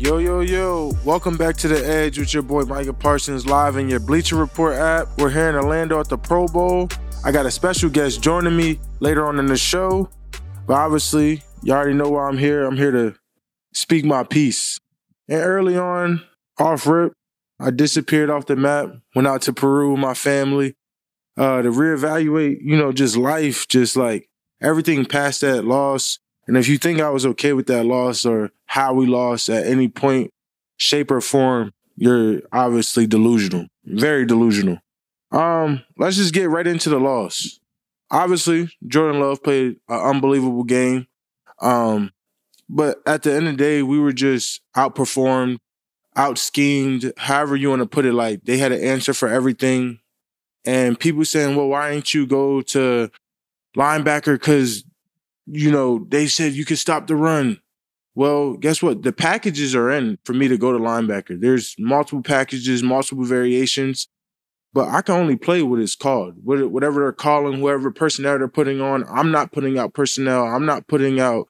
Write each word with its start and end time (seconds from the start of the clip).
Yo, 0.00 0.16
yo, 0.16 0.40
yo. 0.40 0.92
Welcome 1.04 1.36
back 1.36 1.58
to 1.58 1.68
The 1.68 1.86
Edge 1.86 2.18
with 2.18 2.32
your 2.32 2.42
boy 2.42 2.62
Micah 2.62 2.94
Parsons 2.94 3.44
live 3.44 3.76
in 3.76 3.86
your 3.86 4.00
Bleacher 4.00 4.36
Report 4.36 4.74
app. 4.74 5.08
We're 5.18 5.28
here 5.28 5.50
in 5.50 5.54
Orlando 5.54 6.00
at 6.00 6.08
the 6.08 6.16
Pro 6.16 6.46
Bowl. 6.46 6.88
I 7.22 7.30
got 7.30 7.44
a 7.44 7.50
special 7.50 7.90
guest 7.90 8.22
joining 8.22 8.56
me 8.56 8.80
later 9.00 9.26
on 9.26 9.38
in 9.38 9.44
the 9.44 9.58
show. 9.58 10.08
But 10.66 10.72
obviously, 10.72 11.42
you 11.62 11.74
already 11.74 11.92
know 11.92 12.08
why 12.08 12.28
I'm 12.28 12.38
here. 12.38 12.64
I'm 12.64 12.78
here 12.78 12.90
to 12.92 13.14
speak 13.74 14.06
my 14.06 14.24
piece. 14.24 14.80
And 15.28 15.42
early 15.42 15.76
on, 15.76 16.22
off 16.58 16.86
rip, 16.86 17.12
I 17.60 17.70
disappeared 17.70 18.30
off 18.30 18.46
the 18.46 18.56
map, 18.56 18.88
went 19.14 19.28
out 19.28 19.42
to 19.42 19.52
Peru 19.52 19.90
with 19.90 20.00
my 20.00 20.14
family 20.14 20.76
uh, 21.36 21.60
to 21.60 21.70
reevaluate, 21.70 22.56
you 22.62 22.78
know, 22.78 22.92
just 22.92 23.18
life, 23.18 23.68
just 23.68 23.98
like 23.98 24.30
everything 24.62 25.04
past 25.04 25.42
that 25.42 25.66
loss. 25.66 26.18
And 26.50 26.56
if 26.56 26.66
you 26.66 26.78
think 26.78 27.00
I 27.00 27.10
was 27.10 27.24
okay 27.26 27.52
with 27.52 27.68
that 27.68 27.86
loss 27.86 28.26
or 28.26 28.50
how 28.66 28.92
we 28.92 29.06
lost 29.06 29.48
at 29.48 29.68
any 29.68 29.86
point, 29.86 30.32
shape 30.78 31.12
or 31.12 31.20
form, 31.20 31.72
you're 31.94 32.40
obviously 32.50 33.06
delusional, 33.06 33.68
very 33.84 34.26
delusional. 34.26 34.80
Um, 35.30 35.84
let's 35.96 36.16
just 36.16 36.34
get 36.34 36.50
right 36.50 36.66
into 36.66 36.90
the 36.90 36.98
loss. 36.98 37.60
Obviously, 38.10 38.68
Jordan 38.84 39.20
Love 39.20 39.44
played 39.44 39.76
an 39.88 40.00
unbelievable 40.00 40.64
game. 40.64 41.06
Um, 41.60 42.10
but 42.68 43.00
at 43.06 43.22
the 43.22 43.32
end 43.32 43.46
of 43.46 43.56
the 43.56 43.62
day, 43.62 43.84
we 43.84 44.00
were 44.00 44.12
just 44.12 44.60
outperformed, 44.76 45.58
out 46.16 46.36
schemed, 46.36 47.12
however 47.16 47.54
you 47.54 47.68
want 47.70 47.82
to 47.82 47.86
put 47.86 48.06
it. 48.06 48.12
Like 48.12 48.42
they 48.42 48.58
had 48.58 48.72
an 48.72 48.82
answer 48.82 49.14
for 49.14 49.28
everything. 49.28 50.00
And 50.64 50.98
people 50.98 51.24
saying, 51.24 51.54
well, 51.54 51.68
why 51.68 51.90
ain't 51.90 52.12
you 52.12 52.26
go 52.26 52.60
to 52.60 53.08
linebacker? 53.76 54.40
Cause, 54.40 54.82
you 55.52 55.70
know, 55.70 56.06
they 56.08 56.26
said 56.26 56.52
you 56.52 56.64
could 56.64 56.78
stop 56.78 57.06
the 57.06 57.16
run. 57.16 57.60
Well, 58.14 58.54
guess 58.54 58.82
what? 58.82 59.02
The 59.02 59.12
packages 59.12 59.74
are 59.74 59.90
in 59.90 60.18
for 60.24 60.32
me 60.32 60.48
to 60.48 60.58
go 60.58 60.72
to 60.72 60.78
linebacker. 60.78 61.40
There's 61.40 61.74
multiple 61.78 62.22
packages, 62.22 62.82
multiple 62.82 63.24
variations, 63.24 64.08
but 64.72 64.88
I 64.88 65.02
can 65.02 65.16
only 65.16 65.36
play 65.36 65.62
what 65.62 65.80
it's 65.80 65.96
called. 65.96 66.34
Whatever 66.42 67.00
they're 67.00 67.12
calling, 67.12 67.58
whoever 67.60 67.90
personnel 67.90 68.38
they're 68.38 68.48
putting 68.48 68.80
on, 68.80 69.04
I'm 69.08 69.30
not 69.30 69.52
putting 69.52 69.78
out 69.78 69.94
personnel. 69.94 70.44
I'm 70.44 70.66
not 70.66 70.86
putting 70.86 71.20
out 71.20 71.48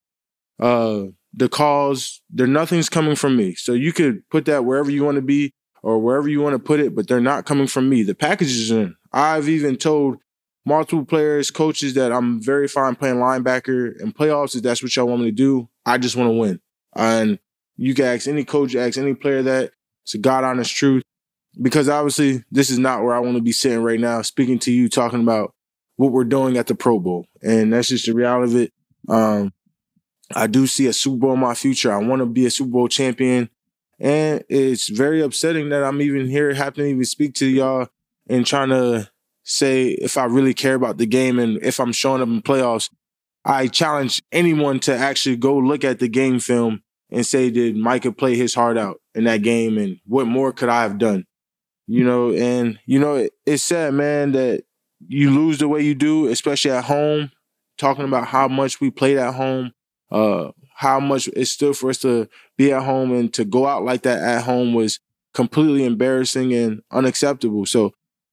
uh 0.58 1.04
the 1.32 1.48
calls. 1.48 2.22
There 2.30 2.46
nothing's 2.46 2.88
coming 2.88 3.16
from 3.16 3.36
me. 3.36 3.54
So 3.54 3.72
you 3.72 3.92
could 3.92 4.28
put 4.30 4.44
that 4.46 4.64
wherever 4.64 4.90
you 4.90 5.04
want 5.04 5.16
to 5.16 5.22
be 5.22 5.54
or 5.82 5.98
wherever 5.98 6.28
you 6.28 6.40
want 6.40 6.54
to 6.54 6.58
put 6.58 6.80
it, 6.80 6.94
but 6.94 7.08
they're 7.08 7.20
not 7.20 7.46
coming 7.46 7.66
from 7.66 7.88
me. 7.88 8.02
The 8.02 8.14
packages 8.14 8.70
are 8.70 8.80
in. 8.80 8.96
I've 9.12 9.48
even 9.48 9.76
told 9.76 10.18
multiple 10.70 11.04
players, 11.04 11.50
coaches 11.50 11.94
that 11.94 12.12
I'm 12.12 12.40
very 12.40 12.68
fine 12.68 12.94
playing 12.94 13.16
linebacker 13.16 14.00
and 14.00 14.14
playoffs 14.14 14.54
if 14.54 14.62
that's 14.62 14.82
what 14.82 14.94
y'all 14.94 15.06
want 15.06 15.22
me 15.22 15.28
to 15.28 15.32
do. 15.32 15.68
I 15.84 15.98
just 15.98 16.14
want 16.14 16.28
to 16.28 16.38
win. 16.38 16.60
And 16.94 17.40
you 17.76 17.92
can 17.92 18.04
ask 18.04 18.28
any 18.28 18.44
coach, 18.44 18.74
ask 18.76 18.96
any 18.96 19.14
player 19.14 19.42
that. 19.42 19.72
It's 20.04 20.14
a 20.14 20.18
God 20.18 20.44
honest 20.44 20.74
truth. 20.74 21.02
Because 21.60 21.88
obviously, 21.88 22.44
this 22.50 22.70
is 22.70 22.78
not 22.78 23.02
where 23.02 23.14
I 23.14 23.18
want 23.18 23.36
to 23.36 23.42
be 23.42 23.52
sitting 23.52 23.82
right 23.82 24.00
now, 24.00 24.22
speaking 24.22 24.58
to 24.60 24.72
you, 24.72 24.88
talking 24.88 25.20
about 25.20 25.52
what 25.96 26.12
we're 26.12 26.24
doing 26.24 26.56
at 26.56 26.68
the 26.68 26.74
Pro 26.74 26.98
Bowl. 26.98 27.26
And 27.42 27.72
that's 27.72 27.88
just 27.88 28.06
the 28.06 28.14
reality 28.14 28.52
of 28.52 28.60
it. 28.62 28.72
Um, 29.08 29.52
I 30.34 30.46
do 30.46 30.66
see 30.66 30.86
a 30.86 30.92
Super 30.92 31.18
Bowl 31.18 31.34
in 31.34 31.40
my 31.40 31.54
future. 31.54 31.92
I 31.92 31.98
want 31.98 32.20
to 32.20 32.26
be 32.26 32.46
a 32.46 32.50
Super 32.50 32.70
Bowl 32.70 32.88
champion. 32.88 33.50
And 33.98 34.44
it's 34.48 34.88
very 34.88 35.20
upsetting 35.20 35.68
that 35.70 35.84
I'm 35.84 36.00
even 36.00 36.28
here, 36.28 36.54
having 36.54 36.84
to 36.84 36.90
even 36.90 37.04
speak 37.04 37.34
to 37.34 37.46
y'all 37.46 37.88
and 38.28 38.46
trying 38.46 38.70
to 38.70 39.10
say 39.42 39.88
if 39.88 40.16
I 40.16 40.24
really 40.24 40.54
care 40.54 40.74
about 40.74 40.98
the 40.98 41.06
game 41.06 41.38
and 41.38 41.58
if 41.62 41.80
I'm 41.80 41.92
showing 41.92 42.22
up 42.22 42.28
in 42.28 42.42
playoffs. 42.42 42.90
I 43.44 43.68
challenge 43.68 44.22
anyone 44.32 44.80
to 44.80 44.94
actually 44.94 45.36
go 45.36 45.56
look 45.56 45.82
at 45.82 45.98
the 45.98 46.08
game 46.08 46.40
film 46.40 46.82
and 47.10 47.24
say, 47.24 47.50
did 47.50 47.74
Micah 47.74 48.12
play 48.12 48.36
his 48.36 48.54
heart 48.54 48.76
out 48.76 49.00
in 49.14 49.24
that 49.24 49.38
game? 49.38 49.78
And 49.78 49.98
what 50.06 50.26
more 50.26 50.52
could 50.52 50.68
I 50.68 50.82
have 50.82 50.98
done? 50.98 51.24
You 51.86 52.04
know, 52.04 52.32
and, 52.32 52.78
you 52.84 52.98
know, 52.98 53.16
it, 53.16 53.32
it's 53.46 53.62
sad, 53.62 53.94
man, 53.94 54.32
that 54.32 54.64
you 55.08 55.30
lose 55.30 55.58
the 55.58 55.68
way 55.68 55.80
you 55.80 55.94
do, 55.94 56.28
especially 56.28 56.70
at 56.70 56.84
home, 56.84 57.32
talking 57.78 58.04
about 58.04 58.26
how 58.26 58.46
much 58.46 58.80
we 58.80 58.90
played 58.90 59.16
at 59.16 59.34
home 59.34 59.72
uh, 60.10 60.50
how 60.74 60.98
much 60.98 61.28
it 61.28 61.46
stood 61.46 61.76
for 61.76 61.90
us 61.90 61.98
to 61.98 62.28
be 62.56 62.72
at 62.72 62.82
home 62.82 63.12
and 63.12 63.32
to 63.34 63.44
go 63.44 63.66
out 63.66 63.84
like 63.84 64.02
that 64.02 64.20
at 64.20 64.42
home 64.42 64.74
was 64.74 64.98
completely 65.34 65.84
embarrassing 65.84 66.52
and 66.52 66.82
unacceptable. 66.90 67.66
So, 67.66 67.92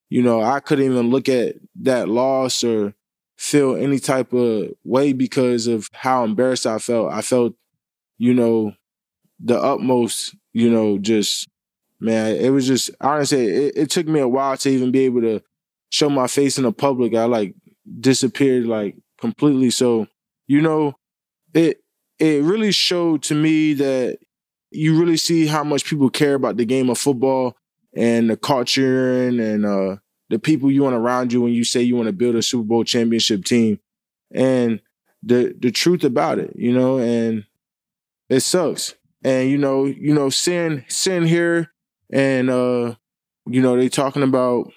you 0.09 0.21
know, 0.21 0.41
I 0.41 0.59
couldn't 0.59 0.85
even 0.85 1.09
look 1.09 1.29
at 1.29 1.55
that 1.81 2.07
loss 2.09 2.63
or 2.63 2.93
feel 3.37 3.75
any 3.75 3.99
type 3.99 4.33
of 4.33 4.69
way 4.83 5.13
because 5.13 5.67
of 5.67 5.89
how 5.93 6.23
embarrassed 6.23 6.65
I 6.65 6.79
felt. 6.79 7.11
I 7.11 7.21
felt, 7.21 7.53
you 8.17 8.33
know, 8.33 8.73
the 9.39 9.59
utmost, 9.59 10.35
you 10.53 10.69
know, 10.69 10.97
just 10.97 11.47
man, 11.99 12.35
it 12.37 12.49
was 12.49 12.67
just 12.67 12.91
honestly, 13.01 13.47
it, 13.47 13.73
it 13.77 13.89
took 13.89 14.07
me 14.07 14.19
a 14.19 14.27
while 14.27 14.57
to 14.57 14.69
even 14.69 14.91
be 14.91 15.01
able 15.01 15.21
to 15.21 15.41
show 15.89 16.09
my 16.09 16.27
face 16.27 16.57
in 16.57 16.63
the 16.63 16.71
public. 16.71 17.15
I 17.15 17.25
like 17.25 17.55
disappeared 17.99 18.65
like 18.65 18.95
completely. 19.19 19.69
So, 19.69 20.07
you 20.47 20.61
know, 20.61 20.95
it 21.53 21.81
it 22.19 22.43
really 22.43 22.71
showed 22.71 23.23
to 23.23 23.35
me 23.35 23.73
that 23.73 24.19
you 24.71 24.99
really 24.99 25.17
see 25.17 25.47
how 25.47 25.63
much 25.63 25.85
people 25.85 26.09
care 26.09 26.35
about 26.35 26.57
the 26.57 26.65
game 26.65 26.89
of 26.89 26.97
football 26.97 27.55
and 27.97 28.29
the 28.29 28.37
culture 28.37 29.27
and, 29.27 29.39
and 29.39 29.65
uh, 29.65 29.97
the 30.29 30.37
people 30.37 30.71
you 30.71 30.83
want 30.83 30.95
around 30.95 31.33
you 31.33 31.41
when 31.41 31.53
you 31.53 31.63
say 31.63 31.81
you 31.81 31.95
want 31.95 32.07
to 32.07 32.13
build 32.13 32.35
a 32.35 32.41
Super 32.41 32.63
Bowl 32.63 32.83
championship 32.83 33.43
team. 33.43 33.79
And 34.31 34.81
the 35.23 35.55
the 35.59 35.71
truth 35.71 36.03
about 36.03 36.37
it, 36.37 36.53
you 36.55 36.71
know, 36.71 36.99
and 36.99 37.45
it 38.29 38.41
sucks. 38.41 38.93
And 39.23 39.49
you 39.49 39.57
know, 39.57 39.85
you 39.85 40.13
know, 40.13 40.29
sin 40.29 40.85
sin 40.87 41.25
here 41.25 41.73
and 42.11 42.49
uh, 42.49 42.95
you 43.47 43.61
know, 43.61 43.75
they 43.75 43.89
talking 43.89 44.23
about 44.23 44.71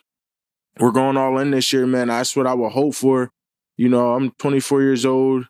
we're 0.78 0.92
going 0.92 1.16
all 1.16 1.38
in 1.38 1.50
this 1.50 1.72
year, 1.72 1.86
man. 1.86 2.09
That's 2.09 2.34
what 2.34 2.47
I 2.47 2.54
would 2.54 2.72
hope 2.72 2.94
for. 2.94 3.30
You 3.76 3.88
know, 3.88 4.14
I'm 4.14 4.30
24 4.32 4.82
years 4.82 5.04
old. 5.04 5.47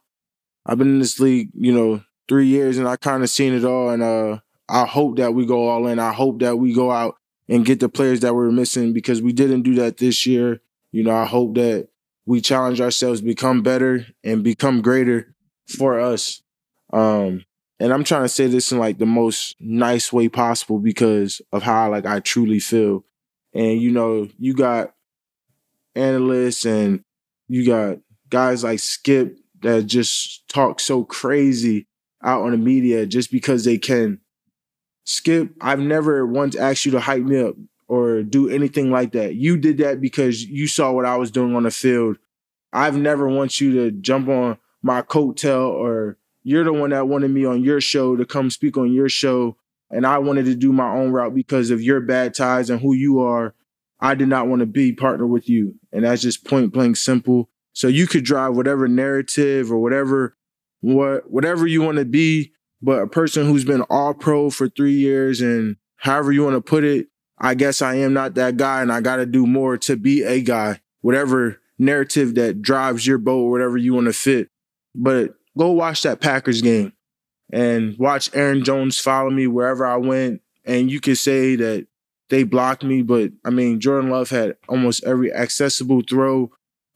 I've 0.67 0.79
been 0.79 0.89
in 0.89 0.99
this 0.99 1.21
league, 1.21 1.51
you 1.55 1.73
know, 1.73 2.03
three 2.29 2.47
years, 2.47 2.79
and 2.79 2.89
I 2.89 2.97
kind 2.97 3.23
of 3.23 3.31
seen 3.31 3.55
it 3.55 3.65
all. 3.65 3.91
And 3.91 4.03
uh, 4.03 4.39
I 4.69 4.87
hope 4.87 5.17
that 5.19 5.35
we 5.35 5.47
go 5.47 5.69
all 5.69 5.87
in. 5.87 5.99
I 5.99 6.13
hope 6.13 6.41
that 6.41 6.57
we 6.57 6.73
go 6.75 6.91
out 6.91 7.17
and 7.51 7.67
get 7.67 7.81
the 7.81 7.89
players 7.89 8.21
that 8.21 8.35
we're 8.35 8.53
missing 8.53 8.93
because 8.93 9.21
we 9.21 9.33
didn't 9.33 9.63
do 9.63 9.75
that 9.75 9.99
this 9.99 10.25
year. 10.25 10.61
You 10.93 11.03
know, 11.03 11.15
I 11.15 11.27
hope 11.27 11.57
that 11.57 11.89
we 12.25 12.41
challenge 12.41 12.81
ourselves, 12.81 13.21
become 13.21 13.63
better, 13.63 14.07
and 14.23 14.45
become 14.45 14.81
greater 14.81 15.35
for 15.67 15.99
us. 15.99 16.43
Um, 16.93 17.45
and 17.81 17.93
I'm 17.93 18.05
trying 18.05 18.23
to 18.23 18.29
say 18.29 18.47
this 18.47 18.71
in 18.71 18.79
like 18.79 18.99
the 18.99 19.07
most 19.07 19.57
nice 19.59 20.13
way 20.13 20.29
possible 20.29 20.79
because 20.79 21.43
of 21.53 21.65
how 21.65 21.91
like 21.91 22.07
I 22.07 22.21
truly 22.21 22.61
feel. 22.61 23.05
And 23.53 23.81
you 23.83 23.91
know, 23.91 24.29
you 24.39 24.55
got 24.55 24.95
analysts 25.97 26.65
and 26.65 27.03
you 27.49 27.67
got 27.67 27.99
guys 28.29 28.63
like 28.63 28.79
Skip 28.79 29.37
that 29.63 29.87
just 29.87 30.49
talk 30.49 30.79
so 30.79 31.05
crazy 31.05 31.89
out 32.23 32.43
on 32.43 32.53
the 32.53 32.59
media 32.59 33.07
just 33.07 33.33
because 33.33 33.65
they 33.65 33.77
can. 33.77 34.21
Skip, 35.11 35.55
I've 35.61 35.81
never 35.81 36.25
once 36.25 36.55
asked 36.55 36.87
you 36.87 36.93
to 36.93 37.01
hype 37.01 37.25
me 37.25 37.43
up 37.43 37.57
or 37.89 38.23
do 38.23 38.49
anything 38.49 38.93
like 38.93 39.11
that. 39.11 39.35
You 39.35 39.57
did 39.57 39.79
that 39.79 40.01
because 40.01 40.45
you 40.45 40.69
saw 40.69 40.93
what 40.93 41.05
I 41.05 41.17
was 41.17 41.33
doing 41.33 41.57
on 41.57 41.65
the 41.65 41.73
field. 41.73 42.17
I've 42.73 42.97
never 42.97 43.29
want 43.29 43.61
you 43.61 43.73
to 43.73 43.91
jump 43.91 44.29
on 44.29 44.57
my 44.83 45.03
coattail 45.03 45.69
or 45.69 46.17
you're 46.45 46.63
the 46.63 46.73
one 46.73 46.91
that 46.91 47.09
wanted 47.09 47.33
me 47.33 47.45
on 47.45 47.65
your 47.65 47.81
show 47.81 48.15
to 48.15 48.25
come 48.25 48.51
speak 48.51 48.77
on 48.77 48.93
your 48.93 49.09
show. 49.09 49.57
And 49.91 50.07
I 50.07 50.19
wanted 50.19 50.45
to 50.45 50.55
do 50.55 50.73
my 50.73 50.89
own 50.89 51.11
route 51.11 51.35
because 51.35 51.71
of 51.71 51.83
your 51.83 52.01
bad 52.01 52.33
ties 52.33 52.71
and 52.71 52.81
who 52.81 52.95
you 52.95 53.19
are. 53.19 53.57
I 53.99 54.15
did 54.15 54.29
not 54.29 54.47
want 54.47 54.61
to 54.61 54.67
be 54.67 54.93
partner 54.93 55.27
with 55.27 55.49
you. 55.49 55.75
And 55.91 56.05
that's 56.05 56.23
just 56.23 56.47
point 56.47 56.73
blank 56.73 56.97
simple. 56.97 57.51
So 57.73 57.89
you 57.89 58.07
could 58.07 58.25
drive 58.25 58.55
whatever 58.55 58.87
narrative 58.87 59.73
or 59.73 59.79
whatever 59.79 60.37
what 60.83 61.29
whatever 61.31 61.67
you 61.67 61.83
want 61.83 61.99
to 61.99 62.05
be, 62.05 62.53
but 62.83 63.03
a 63.03 63.07
person 63.07 63.47
who's 63.47 63.65
been 63.65 63.83
all 63.83 64.15
pro 64.15 64.51
for 64.51 64.69
three 64.69 64.95
years 64.95 65.41
and 65.41 65.77
however 65.97 66.33
you 66.33 66.45
want 66.45 66.57
to 66.57 66.61
put 66.61 66.85
it, 66.85 67.09
I 67.39 67.55
guess 67.55 67.83
I 67.83 67.97
am 67.97 68.13
not 68.13 68.35
that 68.35 68.57
guy 68.57 68.83
and 68.83 68.93
I 68.93 69.01
gotta 69.01 69.27
do 69.27 69.47
more 69.47 69.77
to 69.79 69.97
be 69.97 70.23
a 70.23 70.41
guy, 70.41 70.81
whatever 71.01 71.61
narrative 71.81 72.35
that 72.35 72.61
drives 72.61 73.07
your 73.07 73.19
boat 73.19 73.51
whatever 73.51 73.77
you 73.77 73.95
want 73.95 74.07
to 74.07 74.13
fit. 74.13 74.51
But 74.95 75.35
go 75.59 75.71
watch 75.73 76.03
that 76.03 76.21
Packers 76.21 76.63
game 76.63 76.93
and 77.53 77.97
watch 77.99 78.31
Aaron 78.35 78.63
Jones 78.63 78.99
follow 78.99 79.31
me 79.31 79.47
wherever 79.47 79.85
I 79.85 79.97
went. 79.97 80.43
And 80.65 80.91
you 80.91 81.01
could 81.01 81.19
say 81.19 81.57
that 81.57 81.87
they 82.29 82.45
blocked 82.45 82.85
me, 82.85 83.03
but 83.03 83.33
I 83.45 83.51
mean, 83.51 83.81
Jordan 83.81 84.11
Love 84.11 84.31
had 84.31 84.57
almost 84.69 85.03
every 85.05 85.33
accessible 85.33 86.03
throw 86.09 86.51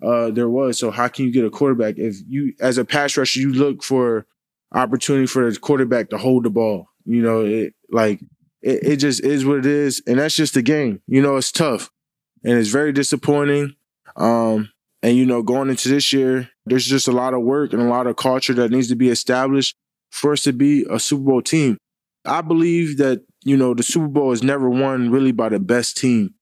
uh, 0.04 0.30
there 0.30 0.48
was. 0.48 0.78
So 0.78 0.90
how 0.90 1.08
can 1.08 1.24
you 1.24 1.32
get 1.32 1.44
a 1.44 1.50
quarterback 1.50 1.98
if 1.98 2.16
you, 2.28 2.52
as 2.60 2.78
a 2.78 2.84
pass 2.84 3.16
rusher, 3.16 3.40
you 3.40 3.52
look 3.52 3.82
for 3.82 4.26
opportunity 4.74 5.26
for 5.26 5.50
the 5.50 5.58
quarterback 5.58 6.10
to 6.10 6.18
hold 6.18 6.44
the 6.44 6.50
ball? 6.50 6.88
You 7.06 7.22
know, 7.22 7.44
it 7.44 7.74
like 7.90 8.20
it, 8.62 8.82
it 8.82 8.96
just 8.96 9.22
is 9.22 9.44
what 9.46 9.58
it 9.58 9.66
is, 9.66 10.02
and 10.06 10.18
that's 10.18 10.36
just 10.36 10.54
the 10.54 10.62
game. 10.62 11.00
You 11.06 11.22
know, 11.22 11.36
it's 11.36 11.52
tough 11.52 11.90
and 12.44 12.58
it's 12.58 12.70
very 12.70 12.92
disappointing. 12.92 13.74
Um, 14.16 14.70
and 15.02 15.16
you 15.16 15.26
know, 15.26 15.42
going 15.42 15.70
into 15.70 15.88
this 15.88 16.12
year, 16.12 16.50
there's 16.66 16.86
just 16.86 17.08
a 17.08 17.12
lot 17.12 17.34
of 17.34 17.42
work 17.42 17.72
and 17.72 17.82
a 17.82 17.86
lot 17.86 18.06
of 18.06 18.16
culture 18.16 18.54
that 18.54 18.70
needs 18.70 18.88
to 18.88 18.96
be 18.96 19.08
established 19.08 19.74
for 20.10 20.32
us 20.32 20.42
to 20.42 20.52
be 20.52 20.86
a 20.90 21.00
Super 21.00 21.24
Bowl 21.24 21.42
team. 21.42 21.76
I 22.24 22.40
believe 22.40 22.98
that, 22.98 23.22
you 23.42 23.56
know, 23.56 23.74
the 23.74 23.82
Super 23.82 24.08
Bowl 24.08 24.32
is 24.32 24.42
never 24.42 24.70
won 24.70 25.10
really 25.10 25.32
by 25.32 25.50
the 25.50 25.58
best 25.58 25.96
team. 25.96 26.34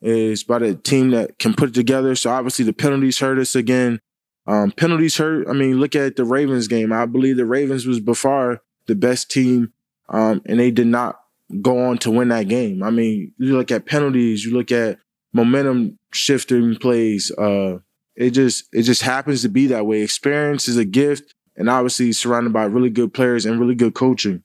It's 0.00 0.44
by 0.44 0.58
the 0.58 0.74
team 0.74 1.10
that 1.10 1.38
can 1.38 1.54
put 1.54 1.70
it 1.70 1.74
together. 1.74 2.14
So 2.14 2.30
obviously 2.30 2.64
the 2.64 2.72
penalties 2.72 3.18
hurt 3.18 3.38
us 3.38 3.54
again. 3.54 4.00
Um, 4.46 4.72
penalties 4.72 5.16
hurt. 5.16 5.48
I 5.48 5.52
mean, 5.52 5.80
look 5.80 5.94
at 5.94 6.16
the 6.16 6.24
Ravens 6.24 6.68
game. 6.68 6.92
I 6.92 7.06
believe 7.06 7.36
the 7.36 7.46
Ravens 7.46 7.86
was 7.86 8.00
before 8.00 8.60
the 8.86 8.94
best 8.94 9.30
team, 9.30 9.72
um, 10.08 10.42
and 10.46 10.60
they 10.60 10.70
did 10.70 10.86
not 10.86 11.20
go 11.62 11.78
on 11.78 11.98
to 11.98 12.10
win 12.10 12.28
that 12.28 12.48
game. 12.48 12.82
I 12.82 12.90
mean, 12.90 13.32
you 13.38 13.56
look 13.56 13.70
at 13.70 13.86
penalties, 13.86 14.44
you 14.44 14.52
look 14.52 14.70
at 14.70 14.98
momentum 15.32 15.98
shifting 16.12 16.76
plays. 16.76 17.30
Uh, 17.32 17.78
it 18.16 18.30
just 18.30 18.64
it 18.72 18.82
just 18.82 19.02
happens 19.02 19.42
to 19.42 19.48
be 19.48 19.66
that 19.68 19.86
way. 19.86 20.02
Experience 20.02 20.68
is 20.68 20.76
a 20.76 20.84
gift, 20.84 21.34
and 21.56 21.68
obviously 21.68 22.12
surrounded 22.12 22.52
by 22.52 22.64
really 22.64 22.90
good 22.90 23.14
players 23.14 23.46
and 23.46 23.58
really 23.58 23.74
good 23.74 23.94
coaching. 23.94 24.42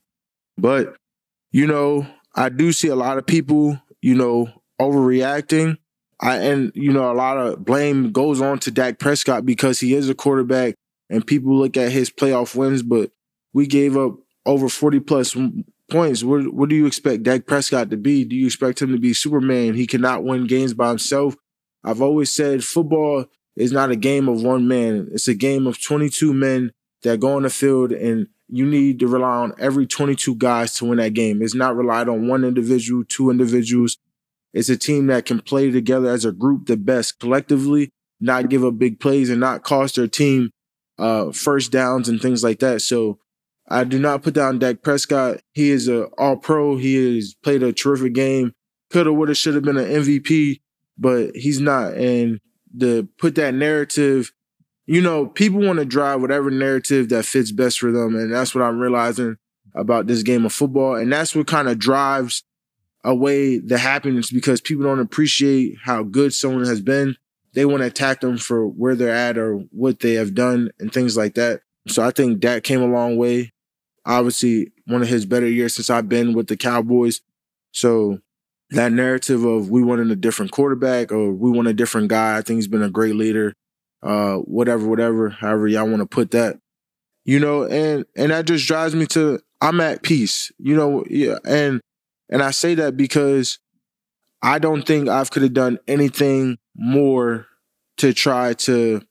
But 0.57 0.95
you 1.51 1.67
know, 1.67 2.07
I 2.35 2.49
do 2.49 2.71
see 2.71 2.87
a 2.87 2.95
lot 2.95 3.17
of 3.17 3.25
people, 3.25 3.79
you 4.01 4.15
know, 4.15 4.49
overreacting. 4.79 5.77
I 6.21 6.37
and 6.37 6.71
you 6.75 6.91
know 6.91 7.11
a 7.11 7.13
lot 7.13 7.37
of 7.37 7.63
blame 7.63 8.11
goes 8.11 8.41
on 8.41 8.59
to 8.59 8.71
Dak 8.71 8.99
Prescott 8.99 9.45
because 9.45 9.79
he 9.79 9.93
is 9.93 10.09
a 10.09 10.15
quarterback, 10.15 10.75
and 11.09 11.25
people 11.25 11.57
look 11.57 11.77
at 11.77 11.91
his 11.91 12.09
playoff 12.09 12.55
wins, 12.55 12.83
but 12.83 13.11
we 13.53 13.67
gave 13.67 13.95
up 13.95 14.15
over 14.45 14.69
forty 14.69 14.99
plus 14.99 15.35
points. 15.89 16.23
What, 16.23 16.53
what 16.53 16.69
do 16.69 16.75
you 16.75 16.85
expect 16.85 17.23
Dak 17.23 17.45
Prescott 17.45 17.89
to 17.89 17.97
be? 17.97 18.23
Do 18.23 18.35
you 18.35 18.45
expect 18.45 18.81
him 18.81 18.91
to 18.91 18.99
be 18.99 19.13
Superman? 19.13 19.73
He 19.73 19.87
cannot 19.87 20.23
win 20.23 20.47
games 20.47 20.73
by 20.73 20.89
himself. 20.89 21.35
I've 21.83 22.01
always 22.01 22.31
said 22.31 22.63
football 22.63 23.25
is 23.55 23.71
not 23.71 23.91
a 23.91 23.95
game 23.95 24.29
of 24.29 24.43
one 24.43 24.67
man. 24.67 25.09
It's 25.11 25.27
a 25.27 25.33
game 25.33 25.67
of 25.67 25.81
22 25.81 26.33
men 26.33 26.71
that 27.03 27.19
go 27.19 27.35
on 27.35 27.43
the 27.43 27.49
field 27.49 27.91
and 27.91 28.27
you 28.47 28.65
need 28.65 28.99
to 28.99 29.07
rely 29.07 29.37
on 29.37 29.53
every 29.59 29.85
22 29.85 30.35
guys 30.35 30.73
to 30.75 30.85
win 30.85 30.97
that 30.97 31.13
game. 31.13 31.41
It's 31.41 31.55
not 31.55 31.75
relied 31.75 32.09
on 32.09 32.27
one 32.27 32.43
individual, 32.43 33.03
two 33.07 33.29
individuals. 33.29 33.97
It's 34.53 34.69
a 34.69 34.77
team 34.77 35.07
that 35.07 35.25
can 35.25 35.41
play 35.41 35.71
together 35.71 36.09
as 36.09 36.25
a 36.25 36.31
group 36.31 36.65
the 36.65 36.77
best 36.77 37.19
collectively, 37.19 37.91
not 38.19 38.49
give 38.49 38.65
up 38.65 38.77
big 38.77 38.99
plays 38.99 39.29
and 39.29 39.39
not 39.39 39.63
cost 39.63 39.95
their 39.95 40.07
team 40.07 40.51
uh, 40.97 41.31
first 41.31 41.71
downs 41.71 42.09
and 42.09 42.21
things 42.21 42.43
like 42.43 42.59
that. 42.59 42.81
So 42.81 43.19
I 43.69 43.83
do 43.83 43.99
not 43.99 44.23
put 44.23 44.33
down 44.33 44.59
Dak 44.59 44.81
Prescott. 44.81 45.41
He 45.53 45.69
is 45.69 45.87
a 45.87 46.05
all 46.17 46.37
pro. 46.37 46.77
He 46.77 47.15
has 47.15 47.35
played 47.43 47.63
a 47.63 47.71
terrific 47.71 48.13
game. 48.13 48.53
Coulda, 48.91 49.13
woulda, 49.13 49.35
should 49.35 49.53
have 49.53 49.63
been 49.63 49.77
an 49.77 49.85
MVP, 49.85 50.61
but 50.97 51.35
he's 51.35 51.59
not. 51.59 51.93
And 51.93 52.39
to 52.79 53.07
put 53.19 53.35
that 53.35 53.53
narrative, 53.53 54.31
you 54.87 55.01
know, 55.01 55.27
people 55.27 55.59
want 55.59 55.77
to 55.77 55.85
drive 55.85 56.21
whatever 56.21 56.49
narrative 56.49 57.09
that 57.09 57.25
fits 57.25 57.51
best 57.51 57.79
for 57.79 57.91
them. 57.91 58.15
And 58.15 58.33
that's 58.33 58.55
what 58.55 58.63
I'm 58.63 58.79
realizing 58.79 59.37
about 59.75 60.07
this 60.07 60.23
game 60.23 60.45
of 60.45 60.53
football. 60.53 60.95
And 60.95 61.13
that's 61.13 61.35
what 61.35 61.45
kind 61.45 61.69
of 61.69 61.77
drives 61.77 62.43
away 63.03 63.59
the 63.59 63.77
happiness 63.77 64.31
because 64.31 64.61
people 64.61 64.83
don't 64.83 64.99
appreciate 64.99 65.77
how 65.83 66.03
good 66.03 66.33
someone 66.33 66.65
has 66.65 66.81
been. 66.81 67.15
They 67.53 67.65
want 67.65 67.81
to 67.81 67.87
attack 67.87 68.21
them 68.21 68.37
for 68.37 68.67
where 68.67 68.95
they're 68.95 69.15
at 69.15 69.37
or 69.37 69.55
what 69.71 69.99
they 70.01 70.13
have 70.13 70.35
done 70.35 70.69
and 70.79 70.93
things 70.93 71.17
like 71.17 71.35
that. 71.35 71.61
So 71.87 72.03
I 72.03 72.11
think 72.11 72.41
that 72.41 72.63
came 72.63 72.81
a 72.81 72.87
long 72.87 73.17
way 73.17 73.51
obviously 74.09 74.71
one 74.85 75.01
of 75.01 75.07
his 75.07 75.25
better 75.25 75.47
years 75.47 75.75
since 75.75 75.89
I've 75.89 76.09
been 76.09 76.33
with 76.33 76.47
the 76.47 76.57
Cowboys. 76.57 77.21
So 77.71 78.19
that 78.71 78.91
narrative 78.91 79.43
of 79.43 79.69
we 79.69 79.83
wanted 79.83 80.11
a 80.11 80.15
different 80.15 80.51
quarterback 80.51 81.11
or 81.11 81.31
we 81.31 81.51
want 81.51 81.67
a 81.67 81.73
different 81.73 82.07
guy, 82.07 82.37
I 82.37 82.41
think 82.41 82.57
he's 82.57 82.67
been 82.67 82.83
a 82.83 82.89
great 82.89 83.15
leader. 83.15 83.53
Uh, 84.01 84.37
whatever, 84.37 84.87
whatever, 84.87 85.29
however 85.29 85.67
y'all 85.67 85.87
want 85.87 85.99
to 85.99 86.05
put 86.05 86.31
that. 86.31 86.59
You 87.25 87.39
know, 87.39 87.65
and 87.65 88.05
and 88.15 88.31
that 88.31 88.45
just 88.45 88.65
drives 88.65 88.95
me 88.95 89.05
to 89.07 89.39
I'm 89.61 89.81
at 89.81 90.01
peace. 90.01 90.51
You 90.57 90.75
know, 90.75 91.03
yeah, 91.09 91.37
and 91.45 91.81
and 92.29 92.41
I 92.41 92.51
say 92.51 92.75
that 92.75 92.95
because 92.95 93.59
I 94.41 94.59
don't 94.59 94.83
think 94.83 95.09
I 95.09 95.23
could 95.25 95.43
have 95.43 95.53
done 95.53 95.79
anything 95.87 96.57
more 96.75 97.47
to 97.97 98.13
try 98.13 98.53
to 98.53 99.01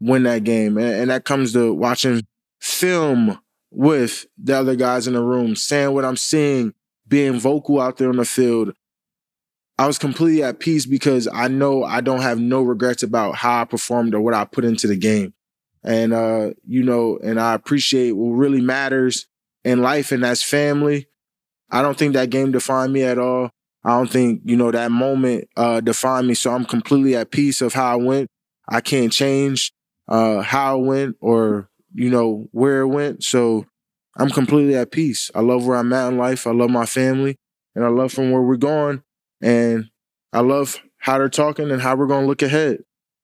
win 0.00 0.24
that 0.24 0.44
game. 0.44 0.76
And, 0.76 0.94
and 0.94 1.10
that 1.10 1.24
comes 1.24 1.52
to 1.54 1.72
watching 1.72 2.26
film 2.60 3.38
with 3.70 4.26
the 4.36 4.56
other 4.56 4.76
guys 4.76 5.06
in 5.06 5.14
the 5.14 5.22
room, 5.22 5.56
saying 5.56 5.92
what 5.92 6.04
I'm 6.04 6.16
seeing, 6.16 6.74
being 7.06 7.38
vocal 7.38 7.80
out 7.80 7.96
there 7.96 8.10
on 8.10 8.16
the 8.16 8.24
field. 8.24 8.74
I 9.78 9.86
was 9.86 9.98
completely 9.98 10.42
at 10.42 10.58
peace 10.58 10.86
because 10.86 11.28
I 11.32 11.48
know 11.48 11.84
I 11.84 12.00
don't 12.00 12.22
have 12.22 12.40
no 12.40 12.62
regrets 12.62 13.02
about 13.02 13.36
how 13.36 13.62
I 13.62 13.64
performed 13.64 14.14
or 14.14 14.20
what 14.20 14.34
I 14.34 14.44
put 14.44 14.64
into 14.64 14.88
the 14.88 14.96
game. 14.96 15.34
And, 15.84 16.12
uh, 16.12 16.50
you 16.66 16.82
know, 16.82 17.18
and 17.22 17.38
I 17.38 17.54
appreciate 17.54 18.12
what 18.12 18.30
really 18.30 18.60
matters 18.60 19.28
in 19.64 19.80
life, 19.80 20.10
and 20.10 20.24
that's 20.24 20.42
family. 20.42 21.06
I 21.70 21.82
don't 21.82 21.98
think 21.98 22.14
that 22.14 22.30
game 22.30 22.52
defined 22.52 22.92
me 22.92 23.02
at 23.02 23.18
all. 23.18 23.50
I 23.84 23.90
don't 23.90 24.10
think, 24.10 24.42
you 24.44 24.56
know, 24.56 24.70
that 24.70 24.90
moment 24.90 25.48
uh, 25.56 25.80
defined 25.80 26.26
me. 26.26 26.34
So 26.34 26.52
I'm 26.52 26.64
completely 26.64 27.14
at 27.16 27.30
peace 27.30 27.60
of 27.60 27.74
how 27.74 27.92
I 27.92 27.96
went. 27.96 28.28
I 28.68 28.80
can't 28.80 29.12
change 29.12 29.72
uh, 30.08 30.40
how 30.42 30.78
I 30.78 30.80
went 30.80 31.16
or 31.20 31.68
you 31.94 32.10
know, 32.10 32.48
where 32.52 32.80
it 32.80 32.88
went. 32.88 33.24
So 33.24 33.66
I'm 34.16 34.30
completely 34.30 34.76
at 34.76 34.90
peace. 34.92 35.30
I 35.34 35.40
love 35.40 35.66
where 35.66 35.76
I'm 35.76 35.92
at 35.92 36.12
in 36.12 36.18
life. 36.18 36.46
I 36.46 36.52
love 36.52 36.70
my 36.70 36.86
family 36.86 37.36
and 37.74 37.84
I 37.84 37.88
love 37.88 38.12
from 38.12 38.30
where 38.30 38.42
we're 38.42 38.56
going. 38.56 39.02
And 39.40 39.86
I 40.32 40.40
love 40.40 40.80
how 40.98 41.18
they're 41.18 41.28
talking 41.28 41.70
and 41.70 41.80
how 41.80 41.96
we're 41.96 42.06
going 42.06 42.22
to 42.22 42.28
look 42.28 42.42
ahead, 42.42 42.78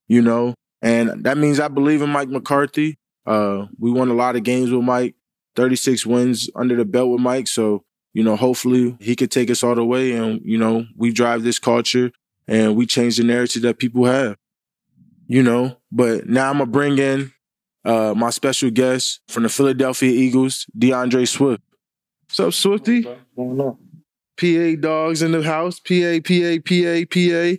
you 0.08 0.22
know? 0.22 0.54
And 0.82 1.24
that 1.24 1.38
means 1.38 1.60
I 1.60 1.68
believe 1.68 2.02
in 2.02 2.10
Mike 2.10 2.28
McCarthy. 2.28 2.98
Uh, 3.26 3.66
we 3.78 3.90
won 3.90 4.10
a 4.10 4.14
lot 4.14 4.36
of 4.36 4.42
games 4.42 4.70
with 4.70 4.82
Mike, 4.82 5.14
36 5.56 6.04
wins 6.04 6.50
under 6.54 6.76
the 6.76 6.84
belt 6.84 7.10
with 7.10 7.20
Mike. 7.20 7.48
So, 7.48 7.84
you 8.14 8.22
know, 8.22 8.36
hopefully 8.36 8.96
he 9.00 9.14
could 9.16 9.30
take 9.30 9.50
us 9.50 9.62
all 9.62 9.74
the 9.74 9.84
way 9.84 10.12
and, 10.12 10.40
you 10.44 10.56
know, 10.56 10.86
we 10.96 11.12
drive 11.12 11.42
this 11.42 11.58
culture 11.58 12.12
and 12.46 12.76
we 12.76 12.86
change 12.86 13.16
the 13.16 13.24
narrative 13.24 13.62
that 13.62 13.78
people 13.78 14.04
have, 14.04 14.36
you 15.26 15.42
know? 15.42 15.76
But 15.90 16.28
now 16.28 16.48
I'm 16.48 16.58
going 16.58 16.68
to 16.68 16.72
bring 16.72 16.98
in 16.98 17.32
uh, 17.84 18.14
my 18.16 18.30
special 18.30 18.70
guest 18.70 19.20
from 19.28 19.42
the 19.42 19.48
Philadelphia 19.48 20.10
Eagles, 20.10 20.66
D'Andre 20.78 21.24
Swift. 21.24 21.62
What's 22.26 22.40
up, 22.40 22.52
Swifty? 22.54 23.06
PA 24.40 24.80
dogs 24.80 25.20
in 25.20 25.32
the 25.32 25.42
house. 25.42 25.80
PA, 25.80 26.18
PA, 26.24 26.58
PA, 26.64 27.04
PA. 27.10 27.58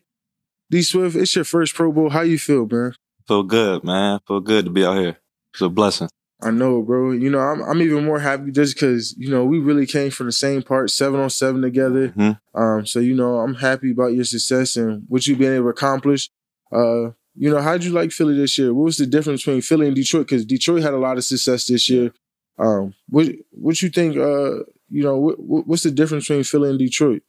D 0.71 0.81
Swift, 0.81 1.15
it's 1.15 1.35
your 1.35 1.45
first 1.45 1.75
Pro 1.75 1.91
Bowl. 1.91 2.09
How 2.09 2.21
you 2.21 2.39
feel, 2.39 2.65
man? 2.65 2.93
Feel 3.27 3.43
good, 3.43 3.83
man. 3.83 4.19
Feel 4.27 4.39
good 4.39 4.65
to 4.65 4.71
be 4.71 4.85
out 4.85 4.97
here. 4.97 5.17
It's 5.53 5.61
a 5.61 5.69
blessing. 5.69 6.09
I 6.41 6.51
know, 6.51 6.81
bro. 6.81 7.11
You 7.11 7.29
know, 7.29 7.39
I'm 7.39 7.61
I'm 7.61 7.81
even 7.81 8.05
more 8.05 8.19
happy 8.19 8.51
just 8.51 8.75
because 8.75 9.15
you 9.17 9.29
know 9.29 9.45
we 9.45 9.59
really 9.59 9.85
came 9.85 10.11
from 10.11 10.25
the 10.25 10.31
same 10.33 10.61
part, 10.61 10.91
seven 10.91 11.19
on 11.19 11.29
seven 11.29 11.61
together. 11.61 12.09
Mm-hmm. 12.09 12.61
Um, 12.61 12.85
so 12.85 12.99
you 12.99 13.15
know, 13.15 13.39
I'm 13.39 13.55
happy 13.55 13.91
about 13.91 14.13
your 14.13 14.25
success 14.25 14.75
and 14.75 15.05
what 15.07 15.25
you've 15.25 15.39
been 15.39 15.55
able 15.55 15.65
to 15.65 15.69
accomplish. 15.69 16.29
Uh, 16.71 17.11
you 17.37 17.49
know, 17.49 17.61
how'd 17.61 17.83
you 17.83 17.91
like 17.91 18.11
Philly 18.11 18.35
this 18.35 18.57
year? 18.57 18.73
What 18.73 18.85
was 18.85 18.97
the 18.97 19.05
difference 19.05 19.41
between 19.41 19.61
Philly 19.61 19.87
and 19.87 19.95
Detroit? 19.95 20.27
Because 20.27 20.45
Detroit 20.45 20.83
had 20.83 20.93
a 20.93 20.97
lot 20.97 21.17
of 21.17 21.23
success 21.23 21.67
this 21.67 21.89
year. 21.89 22.13
Um, 22.57 22.93
what 23.09 23.27
what 23.51 23.81
you 23.81 23.89
think? 23.89 24.17
Uh, 24.17 24.63
you 24.89 25.03
know, 25.03 25.17
what, 25.17 25.67
what's 25.67 25.83
the 25.83 25.91
difference 25.91 26.27
between 26.27 26.43
Philly 26.43 26.69
and 26.69 26.79
Detroit? 26.79 27.23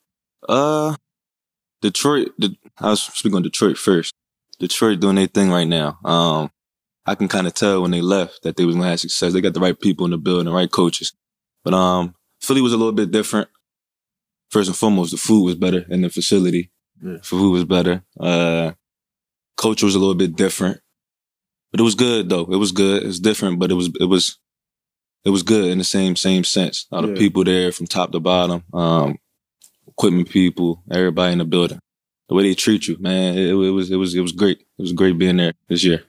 Uh, 0.49 0.97
Detroit. 1.81 2.29
I 2.79 2.91
was 2.91 3.03
speaking 3.03 3.37
on 3.37 3.43
Detroit 3.43 3.79
first. 3.79 4.13
Detroit 4.59 5.01
doing 5.01 5.17
their 5.17 5.27
thing 5.27 5.51
right 5.51 5.69
now. 5.69 5.99
Um, 6.05 6.51
I 7.07 7.15
can 7.15 7.29
kind 7.29 7.47
of 7.47 7.55
tell 7.55 7.83
when 7.83 7.93
they 7.93 8.01
left 8.01 8.43
that 8.43 8.57
they 8.57 8.65
was 8.65 8.75
gonna 8.75 8.89
have 8.89 9.01
success. 9.01 9.33
They 9.33 9.41
got 9.41 9.55
the 9.55 9.61
right 9.61 9.79
people 9.79 10.05
in 10.05 10.11
the 10.11 10.19
building, 10.19 10.47
the 10.47 10.53
right 10.53 10.71
coaches. 10.71 11.13
But 11.65 11.75
um, 11.75 12.15
Philly 12.41 12.61
was 12.61 12.73
a 12.73 12.77
little 12.77 12.93
bit 12.93 13.11
different. 13.11 13.49
First 14.51 14.69
and 14.69 14.77
foremost, 14.77 15.11
the 15.13 15.17
food 15.17 15.45
was 15.45 15.55
better 15.55 15.85
in 15.89 16.03
the 16.03 16.09
facility. 16.11 16.71
Yeah. 17.03 17.19
Food 17.23 17.51
was 17.53 17.65
better. 17.65 18.03
Uh, 18.19 18.73
Culture 19.57 19.87
was 19.87 19.95
a 19.95 19.99
little 19.99 20.15
bit 20.15 20.37
different, 20.37 20.81
but 21.71 21.81
it 21.81 21.83
was 21.85 21.95
good 21.95 22.29
though. 22.29 22.47
It 22.51 22.57
was 22.57 22.73
good. 22.73 23.03
It's 23.03 23.21
different, 23.21 23.59
but 23.59 23.71
it 23.71 23.75
was 23.75 23.91
it 24.01 24.05
was 24.05 24.39
it 25.25 25.31
was 25.31 25.43
good 25.43 25.65
in 25.71 25.79
the 25.79 25.85
same 25.85 26.15
same 26.17 26.45
sense. 26.45 26.87
All 26.93 27.03
the 27.03 27.09
yeah. 27.09 27.19
people 27.19 27.43
there 27.45 27.73
from 27.73 27.87
top 27.87 28.13
to 28.13 28.21
bottom, 28.21 28.65
um, 28.73 29.17
equipment 29.89 30.29
people, 30.29 30.83
everybody 30.91 31.33
in 31.33 31.39
the 31.39 31.45
building. 31.45 31.79
the 32.29 32.35
way 32.35 32.43
they 32.43 32.55
treat 32.55 32.87
you, 32.89 32.97
man. 32.99 33.37
It, 33.37 33.51
it 33.51 33.55
was 33.55 33.91
it 33.91 33.97
was 33.97 34.15
it 34.15 34.21
was 34.21 34.33
great. 34.33 34.59
It 34.61 34.83
was 34.83 34.93
great 34.93 35.19
being 35.19 35.39
there 35.39 35.55
this 35.69 35.85
year. 35.85 36.05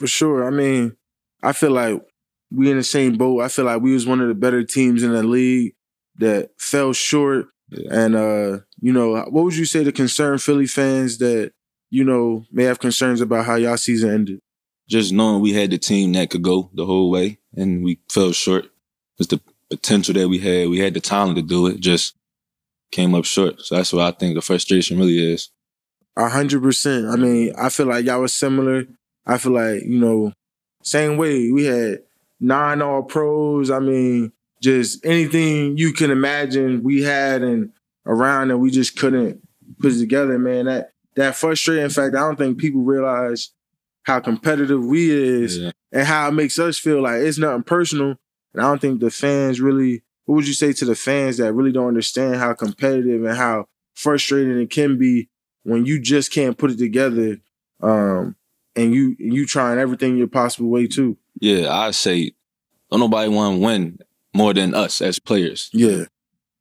For 0.00 0.06
sure. 0.06 0.46
I 0.46 0.50
mean, 0.50 0.96
I 1.42 1.52
feel 1.52 1.72
like 1.72 2.02
we 2.50 2.70
in 2.70 2.78
the 2.78 2.82
same 2.82 3.18
boat. 3.18 3.42
I 3.42 3.48
feel 3.48 3.66
like 3.66 3.82
we 3.82 3.92
was 3.92 4.06
one 4.06 4.20
of 4.22 4.28
the 4.28 4.34
better 4.34 4.64
teams 4.64 5.02
in 5.02 5.12
the 5.12 5.22
league 5.22 5.74
that 6.16 6.50
fell 6.58 6.94
short. 6.94 7.48
Yeah. 7.68 7.88
And 7.92 8.16
uh, 8.16 8.58
you 8.80 8.94
know, 8.94 9.14
what 9.28 9.44
would 9.44 9.56
you 9.56 9.66
say 9.66 9.84
to 9.84 9.92
concerned 9.92 10.42
Philly 10.42 10.66
fans 10.66 11.18
that 11.18 11.52
you 11.90 12.02
know 12.02 12.46
may 12.50 12.64
have 12.64 12.80
concerns 12.80 13.20
about 13.20 13.44
how 13.44 13.56
y'all 13.56 13.76
season 13.76 14.10
ended? 14.10 14.40
Just 14.88 15.12
knowing 15.12 15.42
we 15.42 15.52
had 15.52 15.70
the 15.70 15.78
team 15.78 16.12
that 16.14 16.30
could 16.30 16.42
go 16.42 16.70
the 16.72 16.86
whole 16.86 17.10
way, 17.10 17.38
and 17.54 17.84
we 17.84 18.00
fell 18.08 18.32
short. 18.32 18.70
Just 19.18 19.30
the 19.30 19.40
potential 19.68 20.14
that 20.14 20.28
we 20.28 20.38
had, 20.38 20.68
we 20.70 20.78
had 20.78 20.94
the 20.94 21.00
talent 21.00 21.36
to 21.36 21.42
do 21.42 21.66
it. 21.66 21.78
Just 21.78 22.16
came 22.90 23.14
up 23.14 23.26
short. 23.26 23.60
So 23.60 23.76
that's 23.76 23.92
what 23.92 24.02
I 24.02 24.16
think 24.16 24.34
the 24.34 24.40
frustration 24.40 24.98
really 24.98 25.32
is. 25.32 25.50
A 26.16 26.28
hundred 26.28 26.62
percent. 26.62 27.06
I 27.06 27.16
mean, 27.16 27.52
I 27.56 27.68
feel 27.68 27.86
like 27.86 28.06
y'all 28.06 28.22
was 28.22 28.34
similar. 28.34 28.86
I 29.26 29.38
feel 29.38 29.52
like, 29.52 29.82
you 29.82 29.98
know, 29.98 30.32
same 30.82 31.16
way. 31.16 31.50
We 31.50 31.64
had 31.64 32.00
nine 32.40 32.82
all 32.82 33.02
pros. 33.02 33.70
I 33.70 33.78
mean, 33.78 34.32
just 34.62 35.04
anything 35.04 35.76
you 35.76 35.92
can 35.92 36.10
imagine 36.10 36.82
we 36.82 37.02
had 37.02 37.42
and 37.42 37.72
around 38.06 38.50
and 38.50 38.60
we 38.60 38.70
just 38.70 38.96
couldn't 38.96 39.40
put 39.80 39.92
it 39.92 39.98
together, 39.98 40.38
man. 40.38 40.66
That 40.66 40.92
that 41.16 41.36
frustrating 41.36 41.88
fact, 41.90 42.14
I 42.14 42.20
don't 42.20 42.36
think 42.36 42.58
people 42.58 42.82
realize 42.82 43.50
how 44.04 44.20
competitive 44.20 44.82
we 44.84 45.10
is 45.10 45.58
Yeah. 45.58 45.72
and 45.92 46.06
how 46.06 46.28
it 46.28 46.32
makes 46.32 46.58
us 46.58 46.78
feel 46.78 47.02
like 47.02 47.20
it's 47.20 47.38
nothing 47.38 47.62
personal. 47.62 48.16
And 48.54 48.62
I 48.62 48.62
don't 48.62 48.80
think 48.80 49.00
the 49.00 49.10
fans 49.10 49.60
really 49.60 50.02
what 50.24 50.36
would 50.36 50.46
you 50.48 50.54
say 50.54 50.72
to 50.72 50.84
the 50.84 50.94
fans 50.94 51.38
that 51.38 51.52
really 51.52 51.72
don't 51.72 51.88
understand 51.88 52.36
how 52.36 52.54
competitive 52.54 53.24
and 53.24 53.36
how 53.36 53.66
frustrating 53.94 54.58
it 54.60 54.70
can 54.70 54.96
be 54.96 55.28
when 55.64 55.84
you 55.84 56.00
just 56.00 56.32
can't 56.32 56.56
put 56.56 56.70
it 56.70 56.78
together 56.78 57.38
um 57.82 58.36
and 58.76 58.94
you 58.94 59.16
you 59.18 59.46
trying 59.46 59.78
everything 59.78 60.16
your 60.16 60.28
possible 60.28 60.68
way 60.68 60.86
too. 60.86 61.16
Yeah, 61.40 61.72
I 61.72 61.90
say 61.90 62.32
don't 62.90 63.00
nobody 63.00 63.28
want 63.28 63.56
to 63.56 63.64
win 63.64 63.98
more 64.34 64.54
than 64.54 64.74
us 64.74 65.00
as 65.00 65.18
players. 65.18 65.70
Yeah. 65.72 66.04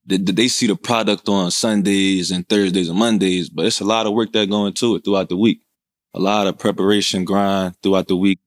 They, 0.06 0.18
they 0.18 0.48
see 0.48 0.68
the 0.68 0.76
product 0.76 1.30
on 1.30 1.52
Sundays 1.52 2.32
and 2.32 2.48
Thursdays 2.48 2.90
and 2.90 2.98
Mondays, 2.98 3.50
but 3.50 3.66
it's 3.66 3.80
a 3.80 3.86
lot 3.86 4.08
of 4.08 4.14
work 4.14 4.32
that 4.34 4.50
go 4.50 4.66
into 4.66 4.96
it 4.96 5.06
throughout 5.06 5.30
the 5.30 5.38
week. 5.38 5.62
A 6.16 6.20
lot 6.20 6.48
of 6.48 6.58
preparation, 6.58 7.26
grind 7.26 7.76
throughout 7.84 8.08
the 8.08 8.16
week. 8.16 8.40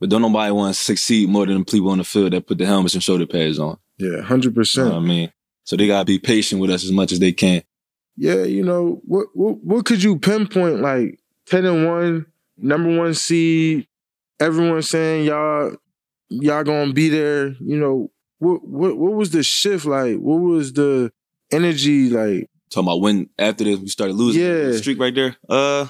But 0.00 0.10
don't 0.10 0.22
nobody 0.22 0.52
want 0.52 0.74
to 0.74 0.80
succeed 0.80 1.28
more 1.28 1.46
than 1.46 1.58
the 1.58 1.64
people 1.64 1.90
on 1.90 1.98
the 1.98 2.04
field 2.04 2.32
that 2.32 2.46
put 2.46 2.58
the 2.58 2.66
helmets 2.66 2.94
and 2.94 3.02
shoulder 3.02 3.26
pads 3.26 3.58
on. 3.58 3.78
Yeah, 3.98 4.20
hundred 4.20 4.56
You 4.56 4.84
know 4.84 4.96
I 4.96 5.00
mean? 5.00 5.32
So 5.64 5.76
they 5.76 5.86
gotta 5.86 6.04
be 6.04 6.18
patient 6.18 6.60
with 6.60 6.70
us 6.70 6.84
as 6.84 6.92
much 6.92 7.12
as 7.12 7.18
they 7.18 7.32
can. 7.32 7.62
Yeah, 8.16 8.44
you 8.44 8.64
know, 8.64 9.00
what 9.04 9.28
what 9.34 9.62
what 9.62 9.86
could 9.86 10.02
you 10.02 10.18
pinpoint 10.18 10.80
like 10.80 11.18
10 11.46 11.64
and 11.64 11.86
1, 11.86 12.26
number 12.58 12.96
1 12.96 13.14
seed, 13.14 13.86
everyone 14.40 14.82
saying 14.82 15.24
y'all 15.26 15.76
y'all 16.28 16.64
to 16.64 16.92
be 16.92 17.08
there, 17.08 17.48
you 17.60 17.76
know, 17.76 18.10
what 18.38 18.66
what 18.66 18.96
what 18.96 19.12
was 19.14 19.30
the 19.30 19.42
shift 19.42 19.84
like? 19.86 20.16
What 20.16 20.36
was 20.40 20.72
the 20.72 21.12
energy 21.52 22.10
like? 22.10 22.50
Talking 22.70 22.88
about 22.88 23.00
when 23.00 23.28
after 23.38 23.64
this 23.64 23.78
we 23.78 23.88
started 23.88 24.14
losing 24.14 24.42
Yeah. 24.42 24.64
the 24.68 24.78
streak 24.78 24.98
right 24.98 25.14
there. 25.14 25.36
Uh 25.48 25.86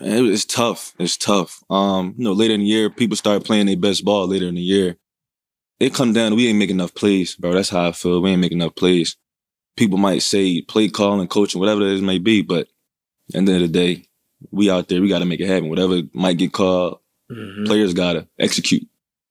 man, 0.00 0.18
it 0.18 0.20
was- 0.22 0.30
it's 0.32 0.44
tough. 0.54 0.94
It's 0.98 1.16
tough. 1.16 1.62
Um, 1.68 2.14
you 2.16 2.24
know, 2.24 2.32
later 2.32 2.54
in 2.54 2.60
the 2.60 2.66
year, 2.66 2.90
people 2.90 3.16
started 3.16 3.44
playing 3.44 3.66
their 3.66 3.76
best 3.76 4.04
ball 4.04 4.26
later 4.26 4.48
in 4.48 4.54
the 4.54 4.62
year. 4.62 4.96
It 5.78 5.94
come 5.94 6.12
down, 6.12 6.34
we 6.36 6.46
ain't 6.48 6.58
making 6.58 6.76
enough 6.76 6.94
plays, 6.94 7.34
bro. 7.36 7.52
That's 7.52 7.70
how 7.70 7.88
I 7.88 7.92
feel. 7.92 8.20
We 8.20 8.30
ain't 8.30 8.40
making 8.40 8.58
enough 8.60 8.74
plays. 8.74 9.16
People 9.76 9.96
might 9.98 10.22
say 10.22 10.60
play 10.62 10.88
calling, 10.88 11.26
coaching, 11.28 11.58
whatever 11.60 11.80
it 11.82 11.92
is 11.92 12.02
may 12.02 12.18
be, 12.18 12.42
but 12.42 12.60
at 12.62 12.68
the 13.28 13.38
end 13.38 13.48
of 13.48 13.60
the 13.60 13.68
day, 13.68 14.04
we 14.50 14.70
out 14.70 14.88
there, 14.88 15.00
we 15.00 15.08
gotta 15.08 15.26
make 15.26 15.40
it 15.40 15.48
happen. 15.48 15.68
Whatever 15.68 16.02
might 16.12 16.38
get 16.38 16.52
called, 16.52 17.00
mm-hmm. 17.30 17.64
players 17.64 17.94
gotta 17.94 18.26
execute. 18.38 18.86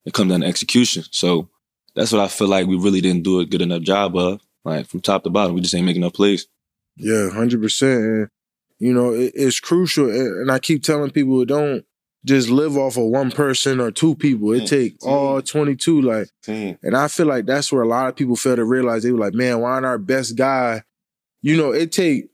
It 0.06 0.14
comes 0.14 0.32
down 0.32 0.42
to 0.42 0.48
execution. 0.48 1.04
So 1.12 1.50
that's 1.96 2.12
what 2.12 2.22
I 2.22 2.28
feel 2.28 2.48
like 2.48 2.68
we 2.68 2.78
really 2.78 3.02
didn't 3.02 3.24
do 3.24 3.40
a 3.40 3.46
good 3.46 3.62
enough 3.62 3.82
job 3.82 4.16
of. 4.16 4.42
Like 4.66 4.88
from 4.88 5.02
top 5.02 5.24
to 5.24 5.30
bottom, 5.30 5.56
we 5.56 5.62
just 5.62 5.74
ain't 5.74 5.86
making 5.86 6.02
enough 6.02 6.14
plays. 6.14 6.48
Yeah, 6.96 7.30
hundred 7.30 7.62
percent. 7.62 8.02
And 8.02 8.30
you 8.78 8.94
know, 8.94 9.14
it, 9.14 9.32
it's 9.36 9.60
crucial. 9.60 10.10
And 10.10 10.42
and 10.42 10.52
I 10.52 10.60
keep 10.60 10.84
telling 10.84 11.12
people, 11.12 11.44
don't 11.46 11.86
just 12.26 12.50
live 12.50 12.78
off 12.78 12.98
of 12.98 13.06
one 13.06 13.32
person 13.32 13.80
or 13.80 13.92
two 13.92 14.16
people. 14.16 14.52
It 14.52 14.62
Yeah, 14.62 14.66
take 14.66 15.00
team. 15.00 15.10
all 15.10 15.42
twenty 15.42 15.76
two. 15.76 16.02
Like, 16.02 16.28
Team. 16.44 16.78
and 16.84 16.96
I 16.96 17.08
feel 17.08 17.26
like 17.26 17.46
that's 17.46 17.72
where 17.72 17.82
a 17.82 17.88
lot 17.88 18.10
of 18.10 18.16
people 18.16 18.36
fail 18.36 18.58
to 18.58 18.66
realize. 18.66 19.04
They 19.04 19.12
were 19.12 19.20
like, 19.20 19.34
man, 19.34 19.60
why 19.62 19.72
aren't 19.72 19.86
our 19.86 19.98
best 19.98 20.36
guy? 20.36 20.84
You 21.42 21.56
know, 21.56 21.72
it 21.72 21.92
take 21.92 22.30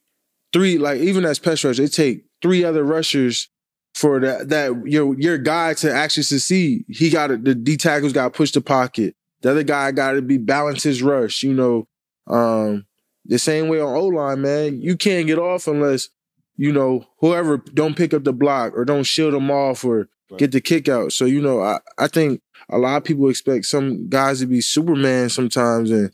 three. 0.52 0.78
Like 0.78 1.00
even 1.00 1.26
as 1.26 1.40
pass 1.40 1.64
rush, 1.64 1.80
it 1.80 1.94
take 1.94 2.26
three 2.46 2.64
other 2.64 2.84
rushers 2.84 3.50
for 3.96 4.20
that 4.20 4.50
that 4.50 4.84
your 4.86 5.20
your 5.20 5.38
guy 5.40 5.74
to 5.74 5.92
actually 5.92 6.24
succeed. 6.24 6.86
He 6.88 7.10
got 7.10 7.28
to 7.28 7.38
the 7.38 7.56
D 7.56 7.76
tackles 7.78 8.14
got 8.14 8.26
to 8.26 8.30
push 8.38 8.52
the 8.52 8.62
pocket. 8.62 9.16
The 9.42 9.52
other 9.52 9.64
guy 9.64 9.92
got 9.92 10.12
to 10.14 10.22
be 10.22 10.38
balance 10.38 10.84
his 10.84 11.02
rush. 11.02 11.42
You 11.44 11.54
know, 11.54 11.88
um, 12.28 12.86
the 13.26 13.40
same 13.40 13.68
way 13.68 13.80
on 13.80 13.96
O 13.96 14.06
line, 14.08 14.42
man. 14.42 14.82
You 14.82 14.96
can't 14.96 15.28
get 15.28 15.40
off 15.40 15.68
unless 15.68 16.10
you 16.58 16.72
know 16.72 17.06
whoever 17.20 17.58
don't 17.58 17.98
pick 17.98 18.14
up 18.14 18.24
the 18.24 18.34
block 18.34 18.74
or 18.76 18.86
don't 18.86 19.04
shield 19.04 19.34
them 19.34 19.50
off 19.50 19.84
or 19.84 20.08
Right. 20.32 20.40
get 20.40 20.52
the 20.54 20.60
kick 20.62 20.90
out. 20.90 21.14
So 21.14 21.26
you 21.26 21.40
know, 21.42 21.62
I 21.62 21.80
I 22.00 22.08
think 22.08 22.42
a 22.70 22.80
lot 22.80 22.98
of 22.98 23.04
people 23.04 23.30
expect 23.30 23.66
some 23.66 24.10
guys 24.10 24.40
to 24.40 24.48
be 24.48 24.60
Superman 24.60 25.30
sometimes, 25.30 25.92
and 25.92 26.12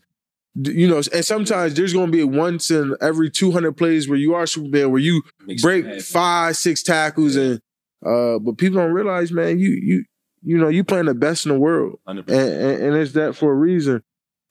you 0.55 0.87
know, 0.87 1.01
and 1.13 1.23
sometimes 1.25 1.73
there's 1.75 1.93
going 1.93 2.07
to 2.07 2.11
be 2.11 2.23
once 2.23 2.69
in 2.71 2.95
every 3.01 3.29
200 3.29 3.73
plays 3.77 4.09
where 4.09 4.17
you 4.17 4.33
are 4.33 4.45
Superman, 4.45 4.91
where 4.91 5.01
you 5.01 5.21
Makes 5.45 5.61
break 5.61 6.01
five, 6.01 6.57
six 6.57 6.83
tackles, 6.83 7.35
Yeah. 7.35 7.43
and 7.43 7.61
uh, 8.05 8.39
but 8.39 8.57
people 8.57 8.79
don't 8.79 8.91
realize, 8.93 9.31
man, 9.31 9.59
you 9.59 9.69
you 9.69 10.05
you 10.43 10.57
know, 10.57 10.69
you 10.69 10.83
playing 10.83 11.05
the 11.05 11.13
best 11.13 11.45
in 11.45 11.51
the 11.51 11.59
world 11.59 11.99
and, 12.07 12.19
and, 12.19 12.29
and 12.29 12.95
it's 12.95 13.11
that 13.13 13.35
for 13.35 13.51
a 13.51 13.55
reason. 13.55 14.01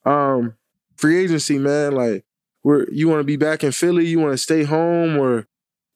Um, 0.05 0.55
free 0.95 1.17
agency, 1.23 1.59
man. 1.59 1.91
Like, 1.93 2.23
where 2.61 2.89
you 2.91 3.09
want 3.09 3.19
to 3.19 3.25
be 3.25 3.35
back 3.35 3.63
in 3.63 3.71
Philly? 3.71 4.07
You 4.07 4.19
want 4.19 4.31
to 4.33 4.37
stay 4.37 4.63
home, 4.63 5.17
or 5.17 5.47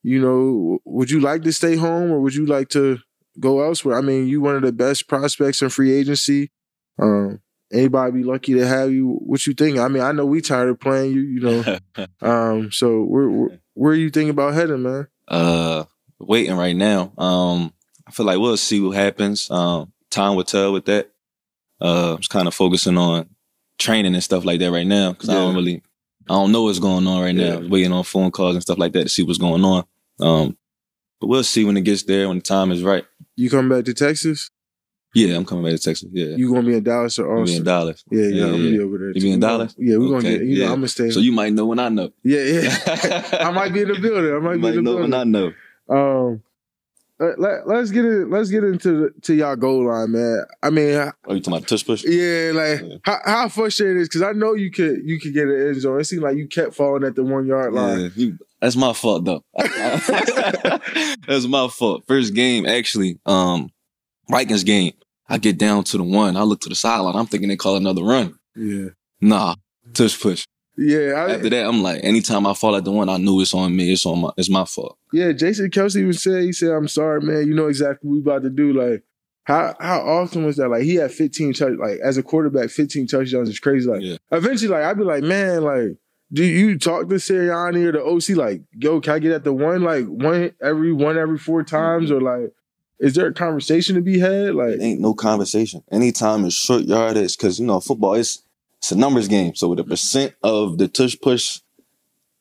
you 0.03 0.19
know, 0.21 0.79
would 0.85 1.09
you 1.09 1.19
like 1.21 1.43
to 1.43 1.53
stay 1.53 1.75
home, 1.77 2.11
or 2.11 2.19
would 2.19 2.35
you 2.35 2.45
like 2.45 2.69
to 2.69 2.99
go 3.39 3.63
elsewhere? 3.63 3.97
I 3.97 4.01
mean, 4.01 4.27
you 4.27 4.41
one 4.41 4.55
of 4.55 4.61
the 4.63 4.71
best 4.73 5.07
prospects 5.07 5.61
in 5.61 5.69
free 5.69 5.93
agency. 5.93 6.51
Um, 7.01 7.39
anybody 7.71 8.11
be 8.11 8.23
lucky 8.23 8.53
to 8.55 8.67
have 8.67 8.91
you. 8.91 9.15
What 9.25 9.45
you 9.47 9.53
think? 9.53 9.77
I 9.79 9.87
mean, 9.87 10.03
I 10.03 10.11
know 10.11 10.25
we 10.25 10.41
tired 10.41 10.69
of 10.69 10.79
playing 10.79 11.13
you. 11.13 11.21
You 11.21 11.39
know, 11.41 12.05
um, 12.21 12.71
so 12.71 13.03
where 13.03 13.29
where, 13.29 13.59
where 13.73 13.93
you 13.93 14.09
thinking 14.09 14.29
about 14.31 14.53
heading, 14.53 14.83
man? 14.83 15.07
uh 15.27 15.83
waiting 16.19 16.55
right 16.55 16.75
now. 16.75 17.11
Um 17.17 17.73
I 18.07 18.11
feel 18.11 18.25
like 18.27 18.37
we'll 18.39 18.57
see 18.57 18.79
what 18.79 18.95
happens. 18.95 19.49
Um 19.49 19.91
time 20.11 20.35
will 20.35 20.43
tell 20.43 20.71
with 20.73 20.85
that. 20.85 21.09
Uh 21.81 22.13
I'm 22.13 22.17
just 22.19 22.29
kind 22.29 22.47
of 22.47 22.53
focusing 22.53 22.97
on 22.97 23.27
training 23.79 24.13
and 24.13 24.23
stuff 24.23 24.45
like 24.45 24.59
that 24.59 24.71
right 24.71 24.85
now 24.87 25.11
because 25.13 25.29
I 25.29 25.33
don't 25.33 25.55
really 25.55 25.81
I 26.29 26.33
don't 26.33 26.51
know 26.51 26.63
what's 26.63 26.79
going 26.79 27.07
on 27.07 27.21
right 27.21 27.35
Yeah. 27.35 27.59
now. 27.59 27.67
Waiting 27.67 27.91
on 27.91 28.03
phone 28.03 28.29
calls 28.31 28.55
and 28.55 28.61
stuff 28.61 28.77
like 28.77 28.93
that 28.93 29.03
to 29.03 29.09
see 29.09 29.23
what's 29.23 29.39
going 29.39 29.63
on. 29.65 29.83
Um 30.19 30.57
but 31.19 31.27
we'll 31.27 31.43
see 31.43 31.65
when 31.65 31.75
it 31.77 31.81
gets 31.81 32.03
there 32.03 32.27
when 32.27 32.37
the 32.37 32.43
time 32.43 32.71
is 32.71 32.83
right. 32.83 33.03
You 33.35 33.49
coming 33.49 33.69
back 33.75 33.85
to 33.85 33.93
Texas? 33.95 34.51
Yeah, 35.15 35.35
I'm 35.37 35.45
coming 35.45 35.63
back 35.63 35.73
to 35.79 35.81
Texas. 35.81 36.09
Yeah. 36.11 36.35
You 36.35 36.49
gonna 36.53 36.67
be 36.67 36.75
in 36.75 36.83
Dallas 36.83 37.17
or 37.19 37.39
I'll 37.39 37.45
be 37.45 37.55
in 37.55 37.63
Dallas. 37.63 38.03
Yeah, 38.11 38.21
yeah, 38.23 38.27
Yeah, 38.27 38.43
I'm 38.45 38.51
gonna 38.51 38.63
be 38.69 38.79
over 38.79 38.97
there. 38.97 39.07
You 39.11 39.21
be 39.21 39.31
in 39.31 39.39
Dallas? 39.39 39.73
Yeah, 39.77 39.97
we're 39.97 40.09
gonna 40.09 40.21
get. 40.23 40.41
You 40.41 40.59
know. 40.59 40.65
I'm 40.65 40.75
gonna 40.75 40.87
stay. 40.89 41.09
So 41.09 41.19
you 41.21 41.31
might 41.31 41.53
know 41.53 41.65
when 41.65 41.79
I 41.79 41.89
know. 41.89 42.11
Yeah, 42.23 42.41
yeah. 42.43 43.27
I 43.39 43.51
might 43.51 43.73
be 43.73 43.81
in 43.81 43.87
the 43.87 43.99
building. 43.99 44.35
I 44.35 44.39
might 44.39 44.51
You 44.51 44.57
be 44.57 44.61
might 44.61 44.69
in 44.77 44.83
the 44.83 44.91
know 44.91 44.97
when 44.97 45.13
I 45.13 45.23
know. 45.23 45.53
Um, 45.87 46.41
let, 47.17 47.39
let, 47.39 47.67
let's 47.67 47.91
get 47.91 48.03
in. 48.03 48.29
Let's 48.29 48.49
get 48.49 48.65
into 48.65 48.91
the, 49.03 49.21
to 49.21 49.33
y'all 49.35 49.55
goal 49.55 49.87
line, 49.87 50.11
man. 50.11 50.43
I 50.61 50.69
mean, 50.69 50.95
Are 50.95 51.15
Oh, 51.25 51.33
you 51.33 51.39
talking 51.39 51.57
about 51.59 51.67
tush 51.69 51.85
push? 51.85 52.03
yeah, 52.03 52.51
like 52.53 52.81
Yeah. 52.81 52.97
how, 53.03 53.19
how 53.23 53.47
frustrating 53.47 53.99
it 53.99 54.01
is 54.01 54.09
because 54.09 54.21
I 54.23 54.33
know 54.33 54.53
you 54.53 54.69
could 54.69 54.99
you 55.05 55.17
could 55.21 55.33
get 55.33 55.47
an 55.47 55.67
end 55.67 55.79
zone. 55.79 56.01
It 56.01 56.03
seemed 56.03 56.23
like 56.23 56.35
you 56.35 56.45
kept 56.47 56.73
falling 56.75 57.05
at 57.05 57.15
the 57.15 57.23
one 57.23 57.45
yard 57.47 57.71
line. 57.73 57.99
Yeah, 58.01 58.09
you- 58.15 58.37
that's 58.59 58.75
my 58.75 58.91
fault 58.93 59.23
though. 59.25 59.43
that's 61.27 61.45
my 61.47 61.67
fault. 61.67 62.03
First 62.07 62.33
game, 62.33 62.65
actually, 62.65 63.19
um, 63.25 63.69
Vikings 64.29 64.63
game. 64.63 64.93
I 65.27 65.37
get 65.37 65.57
down 65.57 65.83
to 65.85 65.97
the 65.97 66.03
one. 66.03 66.37
I 66.37 66.43
look 66.43 66.61
to 66.61 66.69
the 66.69 66.75
sideline. 66.75 67.15
I'm 67.15 67.25
thinking 67.25 67.49
they 67.49 67.55
call 67.55 67.75
another 67.75 68.03
run. 68.03 68.35
Yeah, 68.55 68.89
Nah, 69.21 69.55
tush 69.93 70.19
push. 70.21 70.45
yeah, 70.77 71.13
I, 71.15 71.33
After 71.35 71.49
that, 71.49 71.65
I'm 71.65 71.81
like, 71.81 72.01
anytime 72.03 72.45
I 72.45 72.53
fall 72.53 72.75
at 72.75 72.83
the 72.85 72.91
one, 72.91 73.09
I 73.09 73.17
knew 73.17 73.39
it's 73.41 73.53
on 73.53 73.75
me. 73.75 73.91
It's 73.91 74.05
on 74.05 74.19
my. 74.21 74.29
It's 74.37 74.49
my 74.49 74.65
fault. 74.65 74.97
yeah. 75.11 75.31
Jason 75.31 75.69
Kelce 75.71 75.97
even 75.97 76.13
said 76.13 76.43
he 76.43 76.51
said, 76.53 76.71
"I'm 76.71 76.87
sorry, 76.87 77.21
man. 77.21 77.47
You 77.47 77.53
know 77.55 77.67
exactly 77.67 78.07
what 78.09 78.13
we 78.15 78.19
about 78.21 78.43
to 78.43 78.49
do." 78.49 78.73
Like, 78.73 79.03
how 79.45 79.75
how 79.79 79.99
often 80.01 80.45
was 80.45 80.57
that? 80.57 80.69
Like, 80.69 80.83
he 80.83 80.95
had 80.95 81.11
15 81.11 81.53
touch. 81.53 81.73
Like, 81.79 81.99
as 82.03 82.17
a 82.17 82.23
quarterback, 82.23 82.69
15 82.69 83.07
touchdowns 83.07 83.49
is 83.49 83.59
crazy. 83.59 83.89
Like, 83.89 84.01
Yeah. 84.01 84.17
eventually, 84.31 84.69
like 84.69 84.83
I'd 84.83 84.97
be 84.97 85.03
like, 85.03 85.23
man, 85.23 85.63
like. 85.63 85.97
Do 86.33 86.43
you 86.43 86.79
talk 86.79 87.07
to 87.09 87.15
Sirianni 87.15 87.85
or 87.85 87.91
the 87.91 88.03
OC 88.03 88.35
like, 88.35 88.63
yo, 88.73 88.99
can 88.99 89.13
I 89.13 89.19
get 89.19 89.31
at 89.31 89.43
the 89.43 89.53
one 89.53 89.83
like 89.83 90.05
one 90.07 90.51
every 90.59 90.91
one 90.91 91.19
every 91.19 91.37
four 91.37 91.61
times 91.63 92.09
mm-hmm. 92.09 92.25
or 92.25 92.41
like, 92.41 92.51
is 92.99 93.13
there 93.13 93.27
a 93.27 93.33
conversation 93.33 93.95
to 93.95 94.01
be 94.01 94.19
had? 94.19 94.55
Like, 94.55 94.75
It 94.75 94.81
ain't 94.81 95.01
no 95.01 95.13
conversation. 95.13 95.83
Anytime 95.91 96.45
it's 96.45 96.55
short 96.55 96.83
yardage, 96.83 97.37
because 97.37 97.59
you 97.59 97.65
know 97.65 97.79
football 97.79 98.13
is 98.13 98.41
it's 98.77 98.91
a 98.91 98.97
numbers 98.97 99.27
game. 99.27 99.55
So 99.55 99.73
the 99.75 99.83
percent 99.83 100.33
of 100.43 100.77
the 100.77 100.87
tush 100.87 101.15
push 101.21 101.59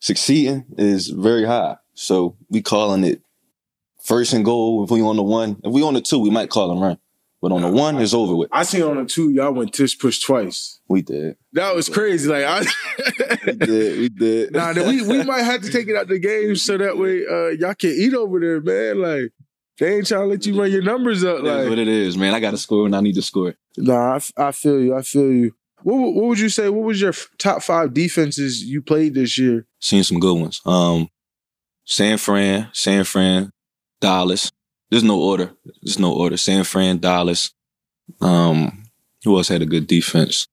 succeeding 0.00 0.66
is 0.76 1.08
very 1.08 1.44
high. 1.44 1.76
So 1.94 2.37
we 2.50 2.61
calling 2.61 3.04
it 3.04 3.23
first 4.02 4.32
and 4.32 4.44
goal 4.44 4.84
if 4.84 4.90
we 4.90 5.00
on 5.00 5.16
the 5.16 5.23
one. 5.23 5.61
If 5.64 5.73
we 5.73 5.82
on 5.82 5.94
the 5.94 6.00
two, 6.00 6.18
we 6.18 6.30
might 6.30 6.50
call 6.50 6.68
them 6.68 6.80
run. 6.80 6.99
But 7.40 7.52
on 7.52 7.61
the 7.61 7.68
one, 7.68 7.99
it's 7.99 8.14
over 8.14 8.34
with. 8.34 8.49
I 8.52 8.62
seen 8.62 8.82
on 8.82 8.96
the 8.96 9.04
two, 9.04 9.30
y'all 9.30 9.52
went 9.52 9.75
tush 9.75 9.99
push 9.99 10.18
twice. 10.20 10.80
We 10.88 11.02
did. 11.02 11.37
That 11.52 11.75
was 11.75 11.90
crazy. 11.90 12.28
Like 12.28 12.44
I 12.44 12.64
We 13.46 13.52
did. 13.52 13.99
We 13.99 14.08
did. 14.08 14.52
Nah, 14.54 14.73
we, 14.73 15.02
we 15.02 15.23
might 15.25 15.42
have 15.42 15.61
to 15.62 15.70
take 15.70 15.88
it 15.88 15.96
out 15.96 16.08
the 16.08 16.18
game 16.18 16.56
so 16.56 16.78
that 16.78 16.96
way 16.96 17.26
uh, 17.26 17.49
y'all 17.49 17.75
can 17.75 17.90
eat 17.90 18.14
over 18.14 18.40
there, 18.40 18.61
man. 18.61 19.02
Like 19.02 19.32
they 19.78 19.97
ain't 19.97 20.07
trying 20.07 20.23
to 20.23 20.26
let 20.26 20.47
you 20.47 20.59
run 20.61 20.71
your 20.71 20.83
numbers 20.83 21.25
up. 21.25 21.43
That's 21.43 21.62
Like 21.62 21.69
what 21.69 21.78
it 21.78 21.88
is, 21.88 22.16
man. 22.16 22.35
I 22.35 22.40
got 22.40 22.52
to 22.52 22.59
score 22.59 22.85
when 22.85 22.95
I 22.95 23.00
need 23.00 23.14
to 23.16 23.23
score. 23.23 23.54
Nah, 23.76 24.12
I, 24.12 24.16
f- 24.16 24.33
I 24.37 24.52
feel 24.52 24.81
you. 24.81 24.95
I 24.95 25.02
feel 25.02 25.33
you. 25.33 25.54
What, 25.83 25.97
would- 25.97 26.12
what 26.14 26.25
would 26.26 26.38
you 26.38 26.49
say? 26.49 26.69
What 26.69 26.85
was 26.85 27.00
your 27.00 27.12
top 27.38 27.62
five 27.62 27.93
defenses 27.93 28.62
you 28.64 28.81
played 28.83 29.14
this 29.14 29.37
year? 29.38 29.66
Seen 29.81 30.04
some 30.04 30.21
good 30.21 30.38
ones. 30.40 30.61
Um, 30.64 31.09
San 31.85 32.19
Fran, 32.19 32.69
San 32.73 33.04
Fran, 33.04 33.52
Dallas. 34.00 34.50
There's 34.90 35.02
no 35.04 35.21
order. 35.21 35.52
There's 35.83 35.99
no 35.99 36.12
order. 36.14 36.37
San 36.37 36.64
Fran, 36.64 36.99
Dallas. 36.99 37.52
Um, 38.21 38.85
who 39.25 39.37
else 39.37 39.49
had 39.49 39.62
a 39.62 39.66
good 39.66 39.87
defense? 39.87 40.47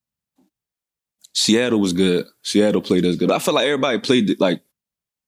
Seattle 1.34 1.80
was 1.80 1.94
good. 1.94 2.26
Seattle 2.44 2.82
played 2.82 3.06
us 3.06 3.16
good. 3.16 3.32
I 3.32 3.40
feel 3.40 3.54
like 3.54 3.66
everybody 3.66 4.00
played 4.00 4.40
like 4.40 4.62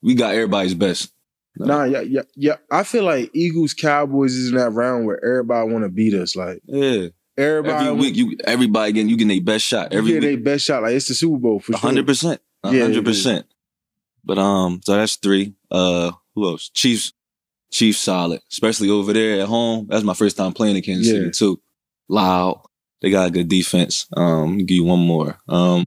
we 0.02 0.16
got 0.16 0.34
everybody's 0.34 0.74
best. 0.74 1.14
Nah, 1.58 1.84
yeah, 1.84 2.02
yeah, 2.02 2.22
yeah. 2.36 2.56
I 2.72 2.84
feel 2.84 3.04
like 3.04 3.30
Eagles 3.34 3.74
Cowboys 3.74 4.34
is 4.34 4.50
in 4.50 4.56
that 4.58 4.72
round 4.72 5.06
where 5.06 5.24
everybody 5.24 5.72
want 5.72 5.84
to 5.86 5.90
beat 5.90 6.14
us. 6.16 6.36
Like 6.36 6.62
Yeah. 6.66 7.08
everybody, 7.38 7.88
Every 7.88 8.00
week, 8.00 8.16
you 8.16 8.38
everybody 8.44 8.92
getting 8.92 9.10
you 9.10 9.18
getting 9.18 9.28
their 9.30 9.42
best 9.42 9.66
shot. 9.66 9.94
Every 9.94 10.14
yeah, 10.14 10.20
week, 10.20 10.44
best 10.44 10.66
shot. 10.66 10.82
Like 10.84 10.94
it's 10.94 11.08
the 11.08 11.14
Super 11.14 11.38
Bowl 11.38 11.60
for 11.60 11.74
sure. 11.74 11.80
hundred 11.80 12.08
percent, 12.08 12.42
hundred 12.64 13.06
percent. 13.06 13.46
But 14.26 14.38
um, 14.40 14.82
so 14.84 14.96
that's 14.96 15.16
three. 15.18 15.54
Uh, 15.70 16.12
who 16.34 16.46
else? 16.48 16.70
Chiefs, 16.70 17.14
Chiefs 17.72 18.00
solid, 18.00 18.42
especially 18.52 18.90
over 18.90 19.14
there 19.14 19.42
at 19.42 19.48
home. 19.48 19.88
That's 19.90 20.04
my 20.04 20.14
first 20.16 20.38
time 20.38 20.54
playing 20.54 20.78
in 20.78 20.82
Kansas 20.82 21.08
Yeah. 21.08 21.20
City 21.20 21.32
too. 21.32 21.62
Loud, 22.10 22.62
they 23.02 23.10
got 23.12 23.28
a 23.28 23.32
good 23.32 23.48
defense. 23.48 24.08
Um, 24.16 24.58
give 24.60 24.76
you 24.78 24.84
one 24.86 25.00
more. 25.00 25.38
Um, 25.48 25.86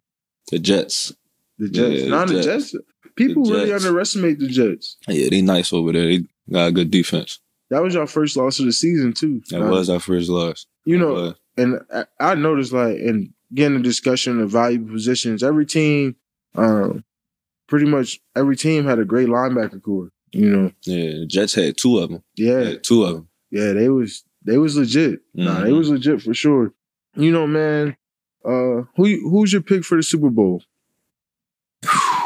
the 0.51 0.59
Jets. 0.59 1.13
The 1.59 1.69
Jets. 1.71 2.03
Yeah, 2.03 2.25
the 2.25 2.27
the 2.35 2.43
Jets. 2.43 2.73
Jets. 2.73 2.85
People 3.17 3.45
The 3.45 3.53
really 3.55 3.69
Jets. 3.71 3.85
underestimate 3.85 4.39
the 4.39 4.49
Jets. 4.49 4.97
Yeah, 5.09 5.29
they 5.31 5.41
nice 5.43 5.73
over 5.73 5.91
there. 5.93 6.07
They 6.07 6.25
got 6.51 6.67
a 6.69 6.73
good 6.73 6.91
defense. 6.91 7.41
That 7.71 7.83
was 7.83 7.95
your 7.95 8.07
first 8.07 8.37
loss 8.37 8.61
of 8.61 8.67
the 8.67 8.73
season 8.73 9.13
too. 9.13 9.43
That 9.51 9.61
Nah, 9.61 9.71
was 9.71 9.91
our 9.91 9.99
first 10.01 10.29
loss. 10.29 10.67
You 10.85 10.99
That 10.99 11.05
know, 11.05 11.13
was. 11.15 11.35
and 11.57 11.81
I, 11.93 12.05
I 12.21 12.35
noticed 12.35 12.73
like 12.73 12.97
in 12.99 13.33
getting 13.55 13.79
a 13.79 13.83
discussion 13.83 14.41
of 14.41 14.51
valuable 14.51 14.93
positions, 14.93 15.43
every 15.43 15.67
team, 15.67 16.15
um, 16.55 17.05
pretty 17.67 17.87
much 17.87 18.21
every 18.37 18.55
team 18.57 18.85
had 18.85 18.99
a 18.99 19.05
great 19.05 19.29
linebacker 19.29 19.83
core. 19.83 20.11
You 20.33 20.51
know, 20.51 20.73
yeah, 20.85 21.19
the 21.21 21.27
Jets 21.27 21.55
had 21.55 21.77
two 21.77 21.99
of 21.99 22.11
them. 22.11 22.23
yeah, 22.37 22.61
Yeah, 22.61 22.75
two 22.83 23.05
of 23.05 23.15
them. 23.15 23.29
yeah, 23.51 23.73
they 23.73 23.89
was 23.89 24.23
they 24.45 24.59
was 24.59 24.77
legit. 24.77 25.21
Nah, 25.35 25.63
they 25.63 25.71
Mhm. 25.71 25.79
was 25.79 25.89
legit 25.91 26.21
for 26.23 26.35
sure. 26.35 26.73
You 27.17 27.33
know, 27.33 27.47
man, 27.47 27.97
uh, 28.45 28.83
who 28.97 29.31
who's 29.31 29.53
your 29.53 29.63
pick 29.63 29.85
for 29.85 29.97
the 29.97 30.03
Super 30.03 30.29
Bowl? 30.31 30.63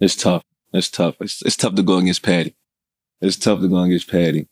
It's 0.00 0.16
tough. 0.16 0.44
It's 0.72 0.88
tough. 0.90 1.16
It's, 1.20 1.42
it's 1.42 1.56
tough 1.56 1.74
to 1.74 1.82
go 1.82 1.98
against 1.98 2.22
Patty. 2.22 2.56
It's 3.20 3.36
tough 3.36 3.60
to 3.60 3.68
go 3.68 3.78
against 3.82 4.08
Patty. 4.10 4.48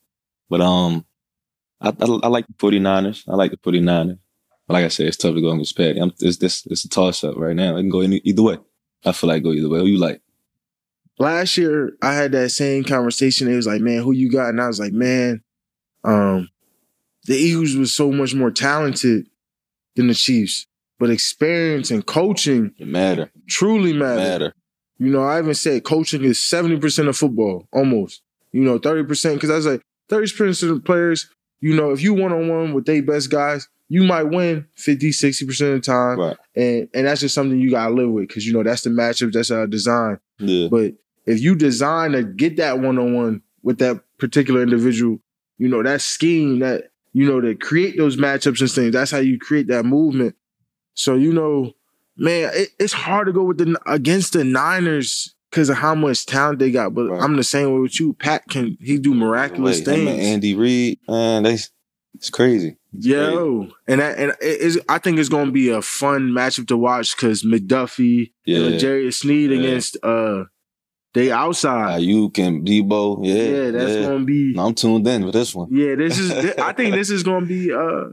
But 0.51 0.61
um, 0.61 1.07
I, 1.81 1.89
I, 1.89 2.05
I 2.23 2.29
like 2.29 2.47
the 2.47 2.53
49ers. 2.55 3.25
I 3.29 3.35
like 3.35 3.51
the 3.51 3.57
49ers. 3.59 4.19
But 4.67 4.75
like 4.75 4.85
I 4.85 4.89
said, 4.89 5.07
it's 5.07 5.17
tough 5.17 5.35
to 5.35 5.41
go 5.41 5.51
against 5.51 5.77
Patty. 5.77 5.99
I'm, 6.01 6.13
it's 6.21 6.37
this 6.39 6.67
it's 6.67 6.85
a 6.85 6.89
toss 6.89 7.25
up 7.25 7.37
right 7.37 7.57
now. 7.57 7.77
It 7.77 7.81
can 7.83 7.91
go 7.91 8.01
any, 8.01 8.21
either 8.25 8.43
way. 8.43 8.59
I 9.05 9.13
feel 9.13 9.29
like 9.29 9.43
go 9.43 9.53
either 9.53 9.69
way. 9.69 9.79
Who 9.79 9.87
you 9.87 9.99
like? 9.99 10.21
Last 11.19 11.57
year, 11.57 11.93
I 12.03 12.15
had 12.15 12.33
that 12.33 12.51
same 12.51 12.85
conversation. 12.85 13.49
It 13.49 13.57
was 13.57 13.67
like, 13.67 13.81
man, 13.81 14.03
who 14.03 14.13
you 14.13 14.31
got? 14.31 14.51
And 14.51 14.61
I 14.61 14.67
was 14.69 14.79
like, 14.79 14.93
man, 14.93 15.43
um, 16.05 16.49
the 17.25 17.35
Eagles 17.37 17.75
was 17.77 17.93
so 17.93 18.13
much 18.13 18.35
more 18.35 18.51
talented 18.51 19.27
than 19.97 20.07
the 20.09 20.15
Chiefs, 20.15 20.67
but 20.99 21.11
experience 21.11 21.91
and 21.91 22.07
coaching 22.07 22.73
It 22.79 22.87
matter. 22.87 23.31
truly 23.49 23.93
matter. 23.93 24.17
Matter. 24.21 24.55
You 24.99 25.11
know, 25.11 25.23
I 25.23 25.39
even 25.39 25.55
said 25.55 25.85
coaching 25.85 26.25
is 26.25 26.39
70% 26.39 27.09
of 27.09 27.17
football, 27.17 27.69
almost. 27.73 28.23
You 28.53 28.63
know, 28.63 28.79
30%, 28.79 29.35
because 29.35 29.51
I 29.51 29.57
was 29.57 29.67
like, 29.67 29.83
30% 30.11 30.63
of 30.63 30.69
the 30.69 30.81
players, 30.81 31.29
you 31.61 31.75
know, 31.75 31.91
if 31.91 32.03
you 32.03 32.15
one 32.15 32.33
on 32.33 32.49
one 32.49 32.73
with 32.73 32.87
their 32.87 33.03
best 33.03 33.31
guys, 33.31 33.69
you 33.89 34.05
might 34.05 34.25
win 34.25 34.67
50, 34.77 35.11
60% 35.11 35.49
of 35.51 35.57
the 35.57 35.81
time. 35.81 36.19
Right. 36.19 36.37
And 36.55 36.89
and 36.95 37.07
that's 37.07 37.21
just 37.21 37.35
something 37.35 37.59
you 37.59 37.71
gotta 37.71 37.95
live 37.95 38.11
with 38.11 38.29
because 38.29 38.47
you 38.47 38.53
know 38.53 38.63
that's 38.63 38.83
the 38.83 38.91
matchup, 38.91 39.33
that's 39.33 39.51
our 39.51 39.67
design. 39.67 40.19
Yeah. 40.39 40.69
But 40.69 40.95
if 41.27 41.41
you 41.41 41.55
design 41.55 42.13
to 42.13 42.23
get 42.23 42.57
that 42.59 42.81
one 42.81 42.99
on 42.99 43.15
one 43.15 43.43
with 43.63 43.79
that 43.79 44.03
particular 44.19 44.63
individual, 44.63 45.19
you 45.59 45.69
know, 45.69 45.83
that 45.83 46.01
scheme, 46.01 46.59
that 46.61 46.91
you 47.13 47.27
know, 47.27 47.41
to 47.41 47.55
create 47.55 47.97
those 47.97 48.17
matchups 48.17 48.61
and 48.61 48.71
things, 48.71 48.93
that's 48.93 49.11
how 49.11 49.19
you 49.19 49.39
create 49.39 49.69
that 49.69 49.85
movement. 49.85 50.37
So, 50.95 51.15
you 51.15 51.33
know, 51.33 51.73
man, 52.19 52.51
it, 52.55 52.71
it's 52.79 52.93
hard 52.93 53.27
to 53.27 53.33
go 53.33 53.45
with 53.45 53.59
the 53.59 53.79
against 53.87 54.33
the 54.35 54.45
Niners 54.45 55.35
because 55.51 55.71
of 55.71 55.77
how 55.79 55.95
much 55.95 56.27
talent 56.27 56.59
they 56.59 56.71
got. 56.71 56.95
But 56.95 57.09
Right. 57.09 57.23
I'm 57.23 57.37
the 57.37 57.45
same 57.45 57.73
way 57.73 57.81
with 57.81 57.99
you. 57.99 58.13
Pat 58.15 58.45
can 58.49 58.77
he 58.81 58.99
do 58.99 59.15
miraculous 59.15 59.79
Wait, 59.79 59.89
him 59.89 60.07
and 60.09 60.17
things. 60.19 60.27
Andy 60.29 60.55
Reid, 60.55 60.99
man, 61.09 61.45
they 61.45 61.59
it's 62.15 62.31
crazy. 62.31 62.77
Yo, 62.93 63.69
and 63.87 64.01
that, 64.01 64.19
and 64.19 64.33
it 64.41 64.61
is. 64.61 64.81
I 64.89 64.99
think 64.99 65.19
it's 65.19 65.29
gonna 65.29 65.51
be 65.53 65.69
a 65.71 65.81
fun 65.83 66.31
matchup 66.31 66.67
to 66.69 66.77
watch 66.77 67.15
because 67.15 67.43
McDuffie 67.45 68.33
Yeah. 68.47 68.61
and 68.67 68.79
Jerry 68.81 69.13
Sneed 69.13 69.51
Yeah. 69.51 69.59
against 69.59 69.97
uh, 70.03 70.45
they 71.15 71.31
outside. 71.31 72.01
Aiyuk 72.01 72.39
and 72.39 72.67
Debo. 72.67 73.25
Yeah. 73.25 73.35
yeah, 73.35 73.71
that's 73.71 73.93
yeah. 73.93 74.03
gonna 74.03 74.25
be. 74.25 74.55
I'm 74.59 74.75
tuned 74.75 75.07
in 75.07 75.23
for 75.25 75.33
this 75.33 75.55
one. 75.55 75.69
Yeah, 75.71 75.95
this 75.97 76.19
is. 76.19 76.31
I 76.59 76.73
think 76.73 76.95
this 76.95 77.11
is 77.17 77.23
gonna 77.23 77.47
be. 77.47 77.73
uh 77.73 78.05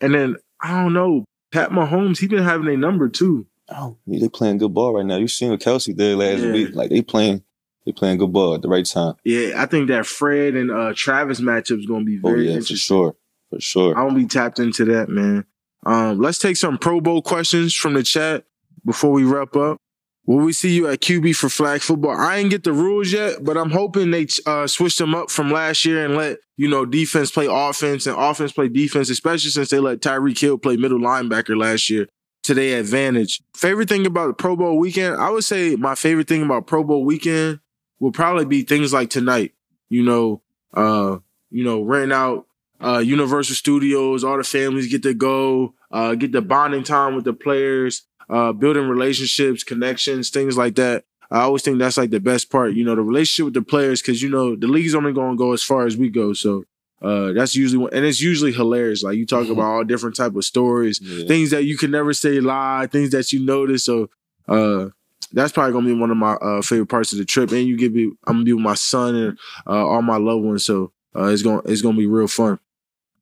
And 0.00 0.14
then 0.14 0.36
I 0.60 0.82
don't 0.82 0.92
know, 0.92 1.24
Pat 1.52 1.70
Mahomes. 1.70 2.18
He 2.18 2.26
been 2.28 2.42
having 2.42 2.68
a 2.68 2.76
number 2.76 3.08
too. 3.08 3.46
Oh, 3.68 3.96
they 4.06 4.28
playing 4.28 4.58
good 4.58 4.74
ball 4.74 4.94
right 4.94 5.06
now. 5.06 5.16
You 5.16 5.28
seen 5.28 5.50
what 5.50 5.60
Kelce 5.60 5.96
did 5.96 6.18
last 6.18 6.42
Yeah. 6.42 6.52
week? 6.52 6.74
Like 6.74 6.90
they 6.90 7.00
playing, 7.02 7.42
they 7.86 7.92
playing 7.92 8.18
good 8.18 8.32
ball 8.32 8.54
at 8.54 8.62
the 8.62 8.68
right 8.68 8.84
time. 8.84 9.14
Yeah, 9.24 9.54
I 9.62 9.66
think 9.66 9.88
that 9.88 10.06
Fred 10.06 10.54
and 10.56 10.70
uh 10.70 10.92
Travis 10.94 11.40
matchup 11.40 11.78
is 11.78 11.86
gonna 11.86 12.04
be 12.04 12.18
Oh 12.22 12.28
very 12.30 12.46
yeah, 12.46 12.52
for 12.54 12.58
interesting. 12.58 12.76
sure, 12.76 13.16
for 13.50 13.60
sure. 13.60 13.96
I'm 13.96 14.08
gonna 14.08 14.18
be 14.20 14.26
tapped 14.26 14.58
into 14.58 14.84
that, 14.86 15.08
man. 15.08 15.44
Um, 15.84 16.18
let's 16.20 16.38
take 16.38 16.56
some 16.56 16.78
Pro 16.78 17.00
Bowl 17.00 17.22
questions 17.22 17.74
from 17.74 17.94
the 17.94 18.02
chat 18.02 18.44
before 18.84 19.10
we 19.12 19.24
wrap 19.24 19.56
up. 19.56 19.78
Will 20.24 20.44
we 20.44 20.52
see 20.52 20.72
you 20.74 20.88
at 20.88 21.00
QB 21.00 21.34
for 21.34 21.48
flag 21.48 21.80
football? 21.80 22.16
I 22.16 22.36
ain't 22.36 22.50
get 22.50 22.62
the 22.62 22.72
rules 22.72 23.12
yet, 23.12 23.42
but 23.42 23.56
I'm 23.56 23.70
hoping 23.70 24.12
they 24.12 24.28
uh, 24.46 24.68
switch 24.68 24.96
them 24.96 25.14
up 25.14 25.30
from 25.30 25.50
last 25.50 25.84
year 25.84 26.04
and 26.04 26.16
let 26.16 26.38
you 26.56 26.68
know 26.68 26.86
defense 26.86 27.32
play 27.32 27.48
offense 27.50 28.06
and 28.06 28.16
offense 28.16 28.52
play 28.52 28.68
defense, 28.68 29.10
especially 29.10 29.50
since 29.50 29.70
they 29.70 29.80
let 29.80 30.00
Tyreek 30.00 30.38
Hill 30.38 30.58
play 30.58 30.76
middle 30.76 31.00
linebacker 31.00 31.56
last 31.56 31.90
year 31.90 32.08
to 32.44 32.54
their 32.54 32.78
advantage. 32.78 33.42
Favorite 33.56 33.88
thing 33.88 34.06
about 34.06 34.28
the 34.28 34.34
Pro 34.34 34.54
Bowl 34.54 34.78
weekend, 34.78 35.16
I 35.16 35.30
would 35.30 35.44
say 35.44 35.74
my 35.74 35.96
favorite 35.96 36.28
thing 36.28 36.42
about 36.42 36.68
Pro 36.68 36.84
Bowl 36.84 37.04
weekend 37.04 37.58
will 37.98 38.12
probably 38.12 38.44
be 38.44 38.62
things 38.62 38.92
like 38.92 39.10
tonight. 39.10 39.54
You 39.88 40.04
know, 40.04 40.42
uh, 40.72 41.18
you 41.50 41.64
know, 41.64 41.82
renting 41.82 42.12
out 42.12 42.46
uh, 42.82 42.98
Universal 42.98 43.56
Studios, 43.56 44.24
all 44.24 44.36
the 44.36 44.44
families 44.44 44.90
get 44.90 45.02
to 45.04 45.14
go, 45.14 45.74
uh, 45.90 46.14
get 46.14 46.32
the 46.32 46.42
bonding 46.42 46.82
time 46.82 47.14
with 47.14 47.24
the 47.24 47.32
players, 47.32 48.02
uh, 48.32 48.52
building 48.52 48.88
relationships, 48.88 49.62
connections, 49.62 50.30
things 50.30 50.56
like 50.56 50.74
that. 50.76 51.04
I 51.30 51.42
always 51.42 51.62
think 51.62 51.78
that's 51.78 51.96
like 51.96 52.10
the 52.10 52.20
best 52.20 52.50
part, 52.50 52.74
you 52.74 52.84
know, 52.84 52.94
the 52.96 53.02
relationship 53.02 53.44
with 53.46 53.54
the 53.54 53.62
players, 53.62 54.02
because 54.02 54.20
you 54.22 54.28
know 54.28 54.56
the 54.56 54.66
league's 54.66 54.94
only 54.94 55.12
going 55.12 55.32
to 55.32 55.38
go 55.38 55.52
as 55.52 55.62
far 55.62 55.86
as 55.86 55.96
we 55.96 56.08
go. 56.10 56.32
So 56.34 56.64
uh, 57.00 57.32
that's 57.32 57.56
usually, 57.56 57.88
and 57.96 58.04
it's 58.04 58.20
usually 58.20 58.52
hilarious. 58.52 59.02
Like 59.02 59.16
you 59.16 59.26
talk 59.26 59.48
about 59.48 59.64
all 59.64 59.84
different 59.84 60.16
type 60.16 60.34
of 60.36 60.44
stories, 60.44 61.00
Yeah. 61.02 61.26
things 61.26 61.50
that 61.50 61.64
you 61.64 61.76
can 61.78 61.90
never 61.90 62.12
say 62.12 62.40
live, 62.40 62.90
things 62.90 63.10
that 63.10 63.32
you 63.32 63.44
notice. 63.44 63.84
So 63.84 64.10
uh, 64.48 64.88
that's 65.32 65.52
probably 65.52 65.72
gonna 65.72 65.86
be 65.86 66.00
one 66.00 66.10
of 66.10 66.16
my 66.18 66.34
uh, 66.34 66.62
favorite 66.62 66.88
parts 66.90 67.12
of 67.12 67.18
the 67.18 67.24
trip. 67.24 67.50
And 67.52 67.66
you 67.66 67.76
give 67.78 67.92
me, 67.94 68.12
I'm 68.26 68.34
gonna 68.34 68.44
be 68.44 68.52
with 68.52 68.62
my 68.62 68.74
son 68.74 69.14
and 69.14 69.38
uh, 69.66 69.86
all 69.86 70.02
my 70.02 70.18
loved 70.18 70.44
ones. 70.44 70.64
So 70.66 70.92
uh, 71.16 71.24
it's 71.32 71.42
gonna 71.42 71.62
it's 71.64 71.82
gonna 71.82 71.96
be 71.96 72.06
real 72.06 72.28
fun. 72.28 72.58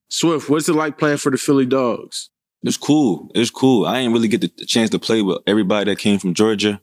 Swift, 0.09 0.49
what's 0.49 0.67
it 0.67 0.73
like 0.73 0.97
playing 0.97 1.17
for 1.17 1.31
the 1.31 1.37
Philly 1.37 1.65
Dogs? 1.65 2.29
It's 2.63 2.77
cool. 2.77 3.31
It's 3.33 3.49
cool. 3.49 3.85
I 3.85 3.99
didn't 3.99 4.13
really 4.13 4.27
get 4.27 4.41
the 4.41 4.65
chance 4.65 4.89
to 4.91 4.99
play 4.99 5.21
with 5.21 5.39
everybody 5.47 5.89
that 5.91 5.97
came 5.97 6.19
from 6.19 6.33
Georgia, 6.33 6.79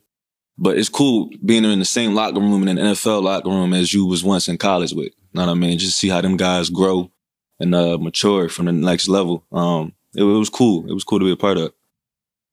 but 0.57 0.77
it's 0.77 0.89
cool 0.89 1.29
being 1.43 1.63
in 1.63 1.79
the 1.79 1.85
same 1.85 2.13
locker 2.13 2.39
room 2.39 2.67
in 2.67 2.77
an 2.77 2.85
NFL 2.85 3.23
locker 3.23 3.49
room 3.49 3.73
as 3.73 3.93
you 3.93 4.05
was 4.05 4.23
once 4.23 4.47
in 4.47 4.57
college 4.57 4.91
with. 4.91 5.05
You 5.05 5.11
Know 5.35 5.45
what 5.45 5.51
I 5.51 5.55
mean? 5.55 5.77
Just 5.77 5.97
see 5.97 6.09
how 6.09 6.21
them 6.21 6.35
guys 6.35 6.69
grow 6.69 7.11
and 7.59 7.73
uh, 7.73 7.97
mature 7.97 8.49
from 8.49 8.65
the 8.65 8.71
next 8.73 9.07
level. 9.07 9.45
Um, 9.51 9.93
it, 10.13 10.23
it 10.23 10.25
was 10.25 10.49
cool. 10.49 10.89
It 10.89 10.93
was 10.93 11.03
cool 11.03 11.19
to 11.19 11.25
be 11.25 11.31
a 11.31 11.37
part 11.37 11.57
of. 11.57 11.73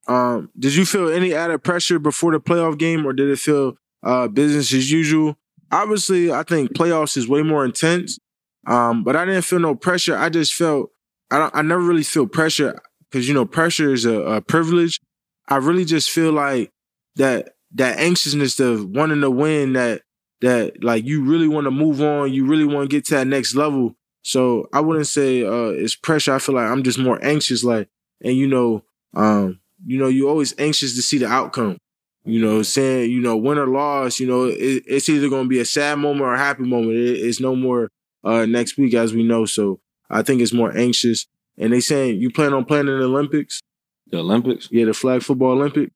Um, 0.06 0.50
did 0.56 0.74
you 0.76 0.86
feel 0.86 1.08
any 1.08 1.34
added 1.34 1.64
pressure 1.64 1.98
before 1.98 2.30
the 2.30 2.38
playoff 2.38 2.78
game, 2.78 3.04
or 3.04 3.12
did 3.12 3.28
it 3.28 3.40
feel 3.40 3.76
uh, 4.04 4.28
business 4.28 4.72
as 4.72 4.90
usual? 4.90 5.36
Obviously, 5.72 6.30
I 6.30 6.44
think 6.44 6.74
playoffs 6.74 7.16
is 7.16 7.26
way 7.26 7.42
more 7.42 7.64
intense, 7.64 8.20
um, 8.68 9.02
but 9.02 9.16
I 9.16 9.24
didn't 9.24 9.42
feel 9.42 9.58
no 9.58 9.74
pressure. 9.74 10.16
I 10.16 10.28
just 10.28 10.54
felt 10.54 10.92
I 11.30 11.38
don't, 11.38 11.56
I 11.56 11.62
never 11.62 11.82
really 11.82 12.04
feel 12.04 12.28
pressure 12.28 12.80
because 13.10 13.28
you 13.28 13.34
know 13.34 13.44
pressure 13.46 13.92
is 13.92 14.04
a, 14.04 14.20
a 14.20 14.40
privilege. 14.40 15.00
I 15.48 15.56
really 15.56 15.84
just 15.84 16.10
feel 16.10 16.32
like 16.32 16.72
that 17.16 17.50
that 17.74 17.98
anxiousness 17.98 18.58
of 18.60 18.86
wanting 18.86 19.20
to 19.20 19.30
win 19.30 19.72
that 19.74 20.02
that 20.40 20.82
like 20.82 21.04
you 21.04 21.24
really 21.24 21.48
want 21.48 21.64
to 21.66 21.70
move 21.70 22.00
on, 22.02 22.32
you 22.32 22.46
really 22.46 22.64
want 22.64 22.88
to 22.88 22.94
get 22.94 23.04
to 23.06 23.14
that 23.14 23.26
next 23.26 23.54
level. 23.54 23.94
So 24.22 24.68
I 24.72 24.80
wouldn't 24.80 25.06
say 25.06 25.44
uh 25.44 25.70
it's 25.70 25.94
pressure. 25.94 26.34
I 26.34 26.38
feel 26.38 26.54
like 26.56 26.68
I'm 26.70 26.82
just 26.82 26.98
more 26.98 27.18
anxious, 27.24 27.64
like, 27.64 27.88
and 28.22 28.36
you 28.36 28.46
know, 28.46 28.84
um, 29.14 29.60
you 29.84 29.98
know, 29.98 30.08
you're 30.08 30.28
always 30.28 30.54
anxious 30.58 30.94
to 30.96 31.02
see 31.02 31.18
the 31.18 31.26
outcome. 31.26 31.78
You 32.28 32.40
know, 32.44 32.62
saying, 32.62 33.12
you 33.12 33.20
know, 33.20 33.36
win 33.36 33.56
or 33.56 33.68
loss, 33.68 34.18
you 34.18 34.26
know, 34.26 34.46
it, 34.46 34.82
it's 34.86 35.08
either 35.08 35.28
gonna 35.28 35.48
be 35.48 35.60
a 35.60 35.64
sad 35.64 36.00
moment 36.00 36.22
or 36.22 36.34
a 36.34 36.38
happy 36.38 36.64
moment. 36.64 36.96
It, 36.96 37.20
it's 37.20 37.40
no 37.40 37.54
more 37.54 37.90
uh 38.24 38.46
next 38.46 38.76
week 38.76 38.94
as 38.94 39.14
we 39.14 39.22
know. 39.22 39.44
So 39.44 39.80
I 40.10 40.22
think 40.22 40.40
it's 40.40 40.52
more 40.52 40.76
anxious. 40.76 41.26
And 41.58 41.72
they 41.72 41.80
saying 41.80 42.20
you 42.20 42.30
plan 42.30 42.52
on 42.52 42.64
playing 42.64 42.88
in 42.88 42.98
the 42.98 43.04
Olympics? 43.06 43.60
The 44.10 44.18
Olympics? 44.18 44.68
Yeah, 44.70 44.84
the 44.86 44.94
flag 44.94 45.22
football 45.22 45.52
Olympic. 45.52 45.90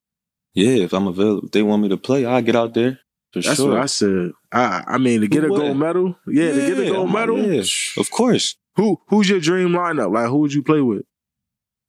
Yeah, 0.55 0.83
if 0.85 0.93
I'm 0.93 1.07
available, 1.07 1.47
if 1.47 1.53
they 1.53 1.63
want 1.63 1.83
me 1.83 1.89
to 1.91 1.97
play, 1.97 2.25
I'll 2.27 2.43
get 2.43 2.57
out 2.57 2.75
there. 2.75 2.99
For 3.33 3.41
That's 3.43 3.57
sure. 3.59 3.71
what 3.71 3.79
I 3.81 3.87
said. 3.87 4.33
I 4.51 4.83
I 4.87 4.99
mean 4.99 5.21
to 5.21 5.29
get 5.29 5.45
a 5.45 5.49
would? 5.49 5.61
gold 5.61 5.77
medal. 5.77 6.17
Yeah, 6.27 6.51
to 6.53 6.57
get 6.75 6.79
a 6.89 6.91
gold 6.93 7.11
like, 7.13 7.15
medal. 7.29 7.39
yeah, 7.55 7.63
of 7.99 8.11
course. 8.11 8.57
Who 8.77 9.01
who's 9.09 9.29
your 9.29 9.39
dream 9.41 9.69
lineup? 9.69 10.13
Like 10.13 10.29
who 10.29 10.39
would 10.39 10.53
you 10.53 10.63
play 10.65 10.81
with? 10.81 11.03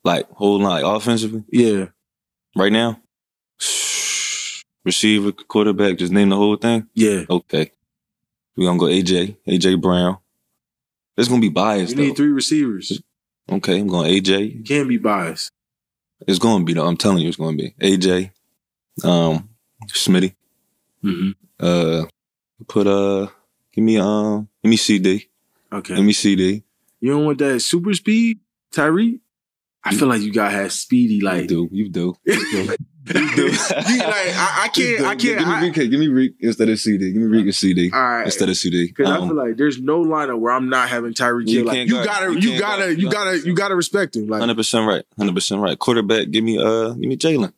Like 0.04 0.30
whole 0.32 0.60
line 0.60 0.84
offensively 0.84 1.44
Yeah. 1.52 1.88
right 2.56 2.72
now. 2.72 3.02
Receiver, 4.86 5.32
quarterback, 5.32 5.98
just 5.98 6.12
name 6.12 6.30
the 6.30 6.36
whole 6.36 6.56
thing. 6.58 6.88
Yeah. 6.96 7.24
Okay. 7.30 7.72
We're 8.56 8.66
gonna 8.68 8.80
go 8.80 8.86
AJ, 8.86 9.38
AJ 9.48 9.80
Brown. 9.82 10.18
It's 11.18 11.28
gonna 11.30 11.42
be 11.42 11.50
biased 11.50 11.92
You 11.92 11.96
though. 11.98 12.04
need 12.04 12.16
three 12.18 12.30
receivers. 12.30 13.02
Okay, 13.50 13.80
I'm 13.80 13.88
going 13.88 14.12
AJ. 14.12 14.56
You 14.56 14.64
can't 14.64 14.88
be 14.90 14.98
biased. 14.98 15.52
It's 16.28 16.40
gonna 16.40 16.64
be 16.64 16.74
though. 16.74 16.86
I'm 16.86 16.98
telling 16.98 17.20
you, 17.20 17.28
it's 17.30 17.38
gonna 17.38 17.58
be 17.58 17.74
AJ, 17.82 18.32
um, 19.04 19.50
Smitty. 19.88 20.36
Mm-hmm. 21.04 21.32
Uh, 21.60 22.06
put 22.68 22.88
uh, 22.88 23.28
give 23.74 23.84
me 23.84 23.98
um, 23.98 24.48
give 24.64 24.70
me 24.70 24.78
CD. 24.78 25.28
Okay. 25.72 25.96
Give 25.96 26.06
me 26.06 26.14
CD. 26.14 26.64
You 27.00 27.12
don't 27.12 27.26
want 27.26 27.40
that 27.40 27.60
super 27.62 27.94
speed, 27.94 28.40
Tyree? 28.72 29.20
I 29.84 29.96
feel 29.96 30.08
like 30.08 30.22
you 30.22 30.32
gotta 30.32 30.52
have 30.52 30.72
speedy 30.72 31.16
You 31.16 31.26
like 31.26 31.48
do, 31.48 31.68
you 31.72 31.90
do. 31.90 32.16
you 32.26 32.52
do. 32.68 32.76
You 33.08 33.14
like 33.16 33.26
I, 33.26 34.62
I 34.66 34.70
can't 34.74 35.02
I 35.02 35.16
can't 35.16 35.20
Give 35.20 35.38
me, 35.40 35.44
I, 35.46 35.62
Reek, 35.62 35.74
give 35.74 35.92
me 36.00 36.08
Reek 36.08 36.34
instead 36.40 36.70
of 36.70 36.80
CD. 36.80 37.12
Give 37.12 37.22
me 37.22 37.28
Reek 37.28 37.46
and 37.46 37.56
CD 37.56 37.90
all 37.92 38.00
right. 38.00 38.26
instead 38.26 38.48
of 38.50 38.56
CD. 38.58 38.88
Because 38.88 39.10
I 39.10 39.18
Um, 39.18 39.30
feel 39.30 39.38
like 39.38 39.58
there's 39.58 39.82
no 39.82 40.04
lineup 40.04 40.40
where 40.40 40.54
I'm 40.54 40.70
not 40.70 40.88
having 40.90 41.14
Tyreek 41.14 41.48
You 41.48 41.60
Hill. 41.60 41.66
Like 41.68 41.88
you 41.88 42.04
gotta, 42.04 42.32
you 42.34 42.40
you 42.54 42.60
gotta, 42.60 42.82
guard. 42.84 43.00
you 43.00 43.10
gotta, 43.10 43.40
you 43.40 43.56
gotta 43.56 43.76
respect 43.76 44.16
him. 44.16 44.28
Like 44.28 44.40
Hundred 44.42 44.56
percent 44.58 44.88
right. 44.88 45.04
Hundred 45.18 45.34
percent 45.34 45.62
right. 45.62 45.78
Quarterback. 45.80 46.30
Give 46.30 46.44
me 46.44 46.60
uh. 46.60 46.90
Give 46.90 47.10
me 47.10 47.18
Jalen. 47.18 47.54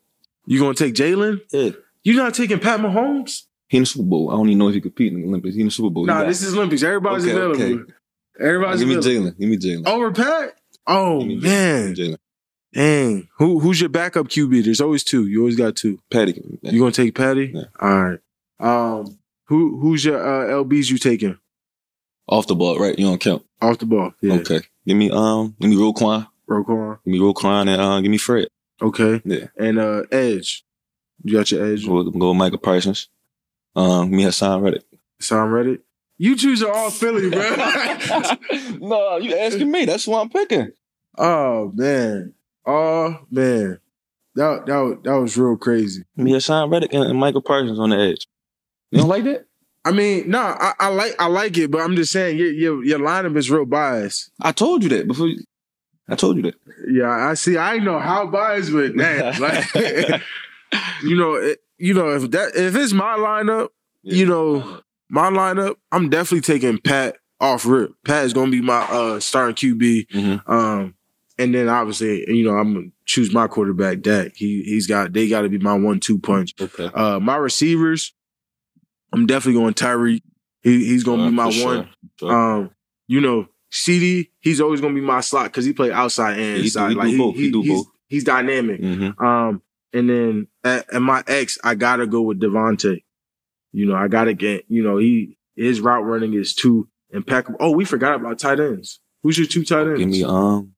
you 0.46 0.60
gonna 0.60 0.74
take 0.76 0.94
Jalen? 0.94 1.42
Yeah. 1.52 1.72
You 2.04 2.16
not 2.16 2.34
taking 2.34 2.60
Pat 2.60 2.80
Mahomes? 2.80 3.44
He 3.68 3.78
in 3.78 3.84
the 3.84 3.88
Super 3.88 4.06
Bowl. 4.06 4.30
I 4.32 4.36
don't 4.36 4.48
even 4.48 4.60
know 4.60 4.68
if 4.70 4.76
he 4.76 4.82
compete 4.82 5.12
in 5.14 5.22
the 5.22 5.28
Olympics. 5.28 5.56
He 5.56 5.62
in 5.62 5.68
the 5.68 5.72
Super 5.72 5.90
Bowl. 5.90 6.04
He 6.04 6.08
Nah, 6.08 6.22
got- 6.22 6.28
this 6.28 6.42
is 6.42 6.54
Olympics. 6.54 6.84
Everybody's 6.84 7.24
Okay, 7.26 7.32
available. 7.34 7.62
okay. 7.62 7.94
Everybody's 8.40 8.80
Give 8.80 8.88
me 8.90 8.96
available. 8.96 9.32
Jalen. 9.32 9.40
Give 9.40 9.50
me 9.50 9.58
Jalen. 9.58 9.88
Over 9.88 10.12
Pat? 10.12 10.54
Oh 10.88 11.20
Give 11.20 11.28
me 11.28 11.36
man, 11.38 11.96
Jalen. 11.96 12.18
Dang. 12.74 13.30
Who 13.38 13.60
who's 13.60 13.80
your 13.80 13.90
backup 13.90 14.28
QB? 14.28 14.66
There's 14.66 14.82
always 14.82 15.04
two. 15.04 15.28
You 15.28 15.40
always 15.42 15.56
got 15.56 15.76
two. 15.76 16.00
Patty. 16.12 16.42
You 16.64 16.80
gonna 16.80 16.92
take 16.92 17.16
Patty? 17.16 17.52
Yeah. 17.54 17.64
All 17.80 18.04
right. 18.04 18.20
Um, 18.60 19.20
who 19.46 19.80
who's 19.80 20.04
your 20.04 20.18
uh, 20.20 20.64
LBs 20.64 20.90
you 20.90 20.98
taking 20.98 21.38
Off 22.28 22.48
the 22.48 22.56
ball, 22.56 22.80
right? 22.80 22.98
You 22.98 23.06
don't 23.06 23.20
count. 23.22 23.46
off 23.62 23.78
the 23.78 23.86
ball? 23.86 24.14
Yeah. 24.22 24.36
Okay. 24.36 24.62
Give 24.88 24.98
me 24.98 25.12
um. 25.12 25.56
Give 25.60 25.70
me 25.70 25.76
Roquan. 25.76 26.28
Roquan. 26.50 27.00
Give 27.06 27.12
me 27.12 27.20
Roquan 27.20 27.70
and 27.70 27.82
uh. 27.82 28.00
Give 28.02 28.10
me 28.12 28.18
Fred. 28.18 28.48
Okay. 28.82 29.22
Yeah. 29.24 29.48
And 29.58 29.78
uh, 29.80 30.04
Edge. 30.12 30.66
You 31.24 31.38
got 31.38 31.52
your 31.52 31.66
Edge. 31.66 31.86
We'll 31.88 32.10
go 32.10 32.30
with 32.30 32.38
Micah 32.38 32.58
Parsons. 32.58 33.10
Um. 33.76 34.10
Give 34.10 34.18
me 34.18 34.24
Haason 34.24 34.62
Reddick. 34.64 34.84
Sound 35.20 35.54
ready? 35.54 35.78
You 36.18 36.36
choose 36.36 36.64
are 36.64 36.72
all 36.72 36.90
Philly, 36.90 37.30
bro. 37.30 37.40
no, 38.80 39.18
you 39.18 39.36
asking 39.38 39.70
me. 39.72 39.86
That's 39.86 40.08
what 40.08 40.22
I'm 40.22 40.30
picking. 40.30 40.72
oh 41.18 41.72
man. 41.76 42.34
Oh 42.66 43.18
man. 43.30 43.80
That 44.36 44.66
that 44.66 44.78
was- 44.80 44.98
that 45.04 45.14
was 45.20 45.38
real 45.38 45.58
crazy. 45.58 46.04
Give 46.18 46.26
me 46.26 46.32
Haason 46.32 46.72
Reddick 46.72 46.94
and, 46.94 47.04
and 47.04 47.20
Micah 47.20 47.42
Parsons 47.42 47.80
on 47.80 47.90
the 47.92 47.98
edge. 47.98 48.28
You 48.92 49.00
don't 49.00 49.10
like 49.10 49.24
that? 49.26 49.46
I 49.86 49.92
mean, 49.92 50.30
no, 50.30 50.40
I, 50.40 50.74
I 50.80 50.88
like 50.90 51.16
I 51.20 51.28
like 51.28 51.58
it, 51.58 51.70
but 51.70 51.82
I'm 51.82 51.96
just 51.96 52.12
saying 52.12 52.38
your 52.38 52.52
your 52.52 52.84
your 52.84 53.00
lineup 53.00 53.36
is 53.38 53.52
real 53.52 53.66
biased. 53.66 54.32
I 54.42 54.52
told 54.52 54.82
you 54.84 54.90
that 54.90 55.08
before. 55.08 55.28
You, 55.28 55.44
I 56.08 56.16
told 56.16 56.38
you 56.38 56.44
that. 56.44 56.56
Yeah, 56.90 57.10
I 57.10 57.34
see. 57.34 57.58
I 57.58 57.78
know 57.80 58.00
how 58.00 58.26
biased 58.28 58.72
with 58.72 58.98
that. 58.98 59.40
Like, 59.40 60.22
you 61.04 61.16
know, 61.18 61.36
it, 61.36 61.60
you 61.78 61.94
know 61.94 62.10
if 62.16 62.32
that 62.32 62.56
if 62.56 62.76
it's 62.76 62.94
my 62.94 63.18
lineup, 63.18 63.70
you 64.04 64.26
know, 64.26 64.82
my 65.10 65.30
lineup, 65.30 65.76
I'm 65.92 66.10
definitely 66.10 66.42
taking 66.42 66.78
Pat 66.80 67.18
off 67.40 67.66
rip. 67.66 67.92
Pat 68.06 68.26
is 68.26 68.34
gonna 68.34 68.52
be 68.52 68.62
my 68.62 68.82
uh 68.90 69.20
starting 69.20 69.56
QB. 69.56 70.08
Mhm. 70.10 70.50
Um, 70.50 70.96
and 71.44 71.54
then 71.54 71.68
obviously, 71.68 72.24
you 72.34 72.46
know, 72.46 72.58
I'm 72.58 72.74
gonna 72.74 72.88
choose 73.06 73.34
my 73.34 73.48
quarterback. 73.48 74.02
Dak. 74.02 74.32
He 74.36 74.64
he's 74.64 74.88
got 74.88 75.12
they 75.14 75.28
got 75.28 75.42
to 75.42 75.50
be 75.50 75.58
my 75.60 75.74
one 75.78 76.00
two 76.00 76.18
punch. 76.20 76.54
Okay. 76.60 76.86
Uh, 76.94 77.20
my 77.20 77.36
receivers, 77.36 78.14
I'm 79.12 79.26
definitely 79.26 79.60
going 79.62 79.74
Tyreek. 79.74 80.22
He 80.62 80.86
he's 80.86 81.04
gonna 81.04 81.26
be 81.30 81.36
my 81.36 81.46
one. 81.46 81.90
sure. 82.20 82.32
Um, 82.32 82.72
you 83.08 83.20
know, 83.20 83.48
CD, 83.70 84.32
he's 84.40 84.62
always 84.62 84.80
gonna 84.80 84.94
be 84.94 85.02
my 85.02 85.20
slot 85.20 85.46
because 85.46 85.66
he 85.66 85.74
play 85.74 85.92
outside 85.92 86.38
and 86.40 86.58
he 86.58 86.62
do- 86.62 86.64
inside. 86.64 86.90
he 86.90 86.94
do 86.96 87.00
like 87.02 87.18
both. 87.18 87.36
He 87.36 87.52
do 87.52 87.62
he's, 87.62 87.72
both. 87.72 87.88
he's 88.08 88.24
dynamic. 88.24 88.82
Mhm. 88.82 89.22
Um, 89.22 89.62
and 89.92 90.10
then 90.10 90.48
at, 90.64 90.92
at 90.94 91.02
my 91.02 91.24
ex, 91.28 91.58
I 91.64 91.76
gotta 91.76 92.08
go 92.08 92.22
with 92.22 92.40
DeVonta. 92.40 93.04
You 93.74 93.86
know, 93.88 93.96
I 93.96 94.08
gotta 94.08 94.34
get. 94.34 94.66
You 94.70 94.84
know, 94.84 94.98
he 94.98 95.38
his 95.56 95.82
route 95.82 96.06
running 96.06 96.34
is 96.34 96.56
too 96.56 96.88
impeccable. 97.10 97.58
Oh, 97.60 97.72
we 97.72 97.84
forgot 97.86 98.16
about 98.16 98.40
tight 98.40 98.60
ends. 98.60 99.00
Who's 99.22 99.38
your 99.38 99.48
two 99.48 99.66
tight 99.66 99.88
ends? 99.88 100.00
Give 100.00 100.10
me 100.10 100.24
um. 100.24 100.73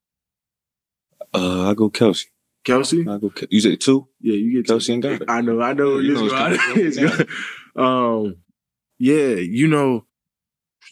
Uh, 1.36 1.70
I 1.70 1.74
go 1.74 1.90
Kelce. 1.90 2.26
Kelce. 2.66 3.02
I 3.08 3.18
go. 3.20 3.30
Ke- 3.30 3.48
You 3.50 3.60
say 3.62 3.76
two? 3.76 4.08
Yeah, 4.22 4.36
you 4.36 4.64
get 4.64 4.72
Kelce 4.74 4.94
and 4.94 5.04
Goddard. 5.04 5.30
I 5.30 5.42
know, 5.42 5.62
I 5.62 5.74
know. 5.74 6.00
You 6.00 6.14
know 6.16 6.28
it's. 6.76 7.32
Um, 7.76 8.38
yeah, 8.98 9.36
you 9.36 9.68
know, 9.68 10.06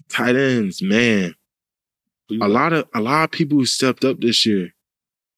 tight 0.09 0.35
ends, 0.35 0.81
man. 0.81 1.33
A 2.41 2.47
lot 2.47 2.73
of 2.73 2.87
a 2.93 2.99
lot 2.99 3.23
of 3.23 3.31
people 3.31 3.57
who 3.57 3.65
stepped 3.65 4.03
up 4.03 4.19
this 4.19 4.45
year. 4.45 4.73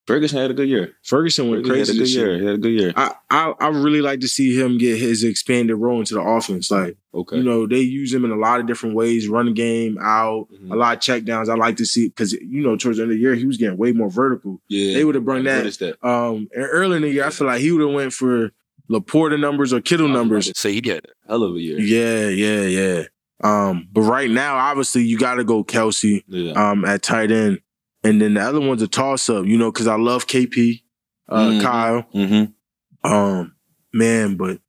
Ferguson 0.07 0.37
had 0.39 0.51
a 0.51 0.53
good 0.53 0.69
year. 0.69 0.93
Ferguson 1.03 1.49
went 1.49 1.65
Ferguson 1.65 1.77
had 1.79 1.85
crazy 1.87 1.91
a 1.91 1.95
good 1.95 2.01
this 2.03 2.15
year. 2.15 2.29
year. 2.31 2.39
He 2.39 2.45
had 2.45 2.55
a 2.55 2.57
good 2.59 2.73
year. 2.73 2.93
I, 2.95 3.13
I 3.29 3.53
I 3.59 3.67
really 3.69 4.01
like 4.01 4.19
to 4.19 4.27
see 4.27 4.55
him 4.59 4.77
get 4.77 4.99
his 4.99 5.23
expanded 5.23 5.77
role 5.77 5.99
into 5.99 6.13
the 6.13 6.21
offense. 6.21 6.69
Like 6.69 6.97
Okay. 7.13 7.37
you 7.37 7.43
know, 7.43 7.65
they 7.65 7.79
use 7.79 8.13
him 8.13 8.23
in 8.25 8.31
a 8.31 8.35
lot 8.35 8.59
of 8.59 8.67
different 8.67 8.95
ways, 8.95 9.27
run 9.27 9.53
game 9.53 9.97
out, 9.99 10.47
Mhm. 10.53 10.71
a 10.71 10.75
lot 10.75 10.95
of 10.97 10.99
checkdowns. 11.01 11.49
I 11.49 11.55
like 11.55 11.77
to 11.77 11.85
see 11.85 12.09
because 12.09 12.33
you 12.33 12.61
know 12.61 12.75
towards 12.75 12.97
the 12.97 13.03
end 13.03 13.11
of 13.11 13.17
the 13.17 13.21
year 13.21 13.33
he 13.35 13.45
was 13.45 13.57
getting 13.57 13.77
way 13.77 13.93
more 13.93 14.09
vertical. 14.09 14.61
yeah. 14.67 14.93
They 14.93 15.05
would 15.05 15.15
have 15.15 15.25
brought 15.25 15.37
What 15.37 15.45
that. 15.45 15.65
is 15.65 15.77
that? 15.77 16.05
Um, 16.07 16.49
and 16.55 16.65
early 16.69 16.97
in 16.97 17.01
the 17.01 17.09
year, 17.09 17.25
I 17.25 17.29
feel 17.31 17.47
like 17.47 17.61
he 17.61 17.71
would 17.71 17.81
have 17.81 17.95
went 17.95 18.13
for 18.13 18.51
LaPorta 18.91 19.39
numbers 19.39 19.73
or 19.73 19.81
Kittle 19.81 20.07
numbers. 20.07 20.51
Say 20.55 20.73
he 20.79 20.87
had 20.87 21.05
a 21.05 21.27
hell 21.29 21.41
of 21.43 21.55
a 21.55 21.59
year. 21.59 21.79
Yeah, 21.79 22.27
yeah, 22.29 22.61
yeah. 22.61 23.03
Um, 23.43 23.87
but 23.91 24.01
right 24.01 24.29
now, 24.29 24.55
obviously, 24.55 25.03
you 25.03 25.17
got 25.17 25.35
to 25.35 25.43
go 25.43 25.63
Kelce 25.63 26.23
Yeah. 26.27 26.51
um, 26.53 26.85
at 26.85 27.01
tight 27.01 27.31
end, 27.31 27.59
and 28.05 28.21
then 28.21 28.35
the 28.35 28.41
other 28.41 28.61
one's 28.61 28.81
a 28.81 28.87
toss 28.87 29.29
up. 29.29 29.45
You 29.45 29.57
know, 29.57 29.71
because 29.71 29.87
I 29.87 29.95
love 29.95 30.27
KP, 30.27 30.83
uh, 31.29 31.49
Mhm. 31.49 31.61
Kyle. 31.61 32.05
Mm-hmm. 32.13 33.11
Um, 33.11 33.55
man, 33.93 34.35
but 34.35 34.59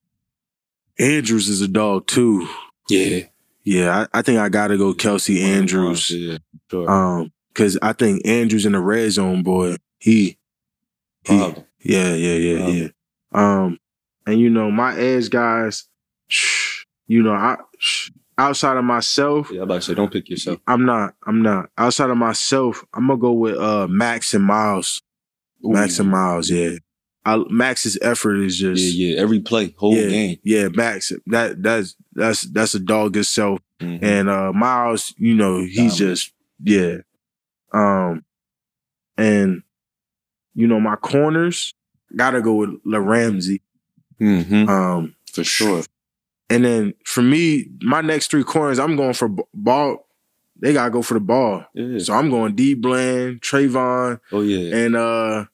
Andrews 0.99 1.49
is 1.49 1.61
a 1.61 1.69
dog 1.69 2.07
too. 2.07 2.49
Yeah. 2.89 3.21
Yeah, 3.65 4.07
I, 4.13 4.19
I 4.19 4.23
think 4.23 4.39
I 4.39 4.49
got 4.49 4.69
to 4.69 4.79
go 4.79 4.95
Kelce 4.95 5.43
Andrews. 5.43 6.11
Yeah. 6.11 6.39
Sure. 6.71 6.89
Um, 6.91 7.33
because 7.49 7.77
I 7.83 7.93
think 7.95 8.25
Andrews 8.27 8.65
in 8.67 8.73
the 8.73 8.81
red 8.81 9.11
zone, 9.11 9.43
boy, 9.43 9.77
he, 9.99 10.39
he 11.25 11.39
Problem. 11.39 11.65
yeah, 11.83 12.15
yeah, 12.15 12.35
yeah, 12.35 12.57
Problem. 12.59 12.77
yeah. 12.77 12.89
Um, 13.33 13.79
and 14.27 14.39
you 14.39 14.51
know, 14.51 14.71
my 14.71 14.97
edge 14.97 15.31
guys, 15.31 15.85
shh, 16.29 16.85
you 17.09 17.23
know, 17.23 17.33
I 17.33 17.57
shh, 17.79 18.11
outside 18.39 18.77
of 18.77 18.85
myself, 18.85 19.51
Yeah, 19.51 19.59
I'm 19.59 19.63
about 19.65 19.75
to 19.77 19.81
say, 19.83 19.95
don't 19.95 20.13
pick 20.13 20.29
yourself. 20.29 20.59
I'm 20.67 20.85
not, 20.85 21.15
I'm 21.27 21.43
not. 21.43 21.71
Outside 21.79 22.11
of 22.11 22.17
myself, 22.17 22.85
I'm 22.95 23.07
gonna 23.09 23.19
go 23.19 23.33
with 23.33 23.57
uh 23.57 23.87
Maxx 23.89 24.35
and 24.35 24.45
Myles. 24.45 25.03
Maxx 25.63 25.99
and 25.99 26.11
Myles, 26.11 26.51
yeah. 26.51 26.77
I, 27.25 27.43
Maxx's 27.51 27.99
effort 28.03 28.37
is 28.37 28.57
just 28.59 28.83
Yeah, 28.95 29.15
yeah. 29.15 29.21
Every 29.21 29.41
play, 29.41 29.75
whole 29.77 29.95
yeah, 29.97 30.09
game. 30.09 30.39
yeah, 30.45 30.69
Max. 30.69 31.13
That 31.27 31.63
that's 31.63 31.97
that's 32.13 32.43
that's 32.43 32.75
a 32.75 32.81
dog 32.81 33.17
itself. 33.17 33.59
Mhm. 33.81 34.03
And 34.03 34.29
uh 34.29 34.53
Myles, 34.53 35.13
you 35.19 35.35
know, 35.35 35.59
he's 35.61 35.77
Dominant. 35.77 35.99
just 35.99 36.33
yeah. 36.63 36.97
Um 37.73 38.25
and 39.19 39.63
you 40.55 40.67
know, 40.67 40.79
my 40.81 40.97
corners 40.97 41.75
gotta 42.15 42.41
go 42.41 42.55
with 42.55 42.71
La 42.85 42.99
Ramsey. 42.99 43.61
Mhm. 44.21 44.69
Um 44.69 45.15
For 45.33 45.43
sure. 45.45 45.83
And 46.49 46.65
then 46.65 46.95
for 47.05 47.23
me, 47.23 47.67
my 47.83 48.01
next 48.01 48.31
three 48.31 48.45
corners, 48.45 48.79
I'm 48.79 48.97
going 48.97 49.15
for 49.15 49.29
ball. 49.53 50.07
They 50.59 50.73
gotta 50.73 50.91
go 50.91 51.03
for 51.03 51.15
the 51.15 51.21
ball. 51.21 51.65
Yeah. 51.75 51.99
So 51.99 52.15
I'm 52.15 52.31
going 52.31 52.55
D 52.55 52.75
Bland, 52.75 53.41
Trevon, 53.43 54.21
oh 54.33 54.41
yeah. 54.43 54.75
and 54.77 54.97
uh 54.97 55.45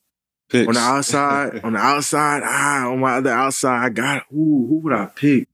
Picks. 0.48 0.68
on 0.68 0.74
the 0.74 0.80
outside, 0.80 1.60
on 1.64 1.72
the 1.72 1.78
outside, 1.78 2.42
ah, 2.44 2.88
on 2.90 3.00
my 3.00 3.16
other 3.16 3.30
outside, 3.32 3.84
I 3.84 3.88
got 3.88 4.24
ooh, 4.32 4.66
who 4.68 4.80
would 4.84 4.92
I 4.92 5.06
pick? 5.06 5.48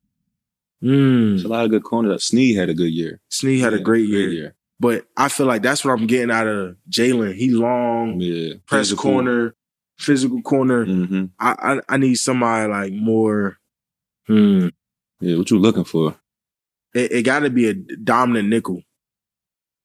Mm. 0.82 1.44
A 1.44 1.48
lot 1.48 1.64
of 1.64 1.70
good 1.70 1.82
corners. 1.84 2.24
Sneed 2.24 2.56
had 2.56 2.68
a 2.68 2.74
good 2.74 2.92
year. 2.92 3.20
Sneed 3.30 3.60
had 3.60 3.72
a 3.74 3.78
Yeah, 3.78 3.82
great 3.82 4.08
year. 4.08 4.54
But 4.80 5.06
I 5.16 5.28
feel 5.28 5.46
like 5.46 5.62
that's 5.62 5.84
what 5.84 5.92
I'm 5.98 6.06
getting 6.06 6.30
out 6.30 6.46
of 6.46 6.76
Jalen. 6.90 7.34
He 7.34 7.50
long, 7.50 8.20
Yeah. 8.20 8.54
press 8.66 8.92
corner, 8.92 9.54
physical 9.98 10.40
corner. 10.42 10.84
Mm-hmm. 10.86 11.24
I, 11.40 11.54
I 11.74 11.80
I 11.88 11.96
need 11.96 12.14
somebody 12.16 12.70
like 12.70 12.92
more. 12.92 13.58
Hmm. 14.26 14.68
Yeah, 15.20 15.36
what 15.36 15.50
you 15.50 15.58
looking 15.58 15.84
for? 15.84 16.16
It, 16.94 17.12
it 17.12 17.22
got 17.22 17.40
to 17.40 17.50
be 17.50 17.68
a 17.68 17.74
dominant 17.74 18.48
nickel. 18.48 18.82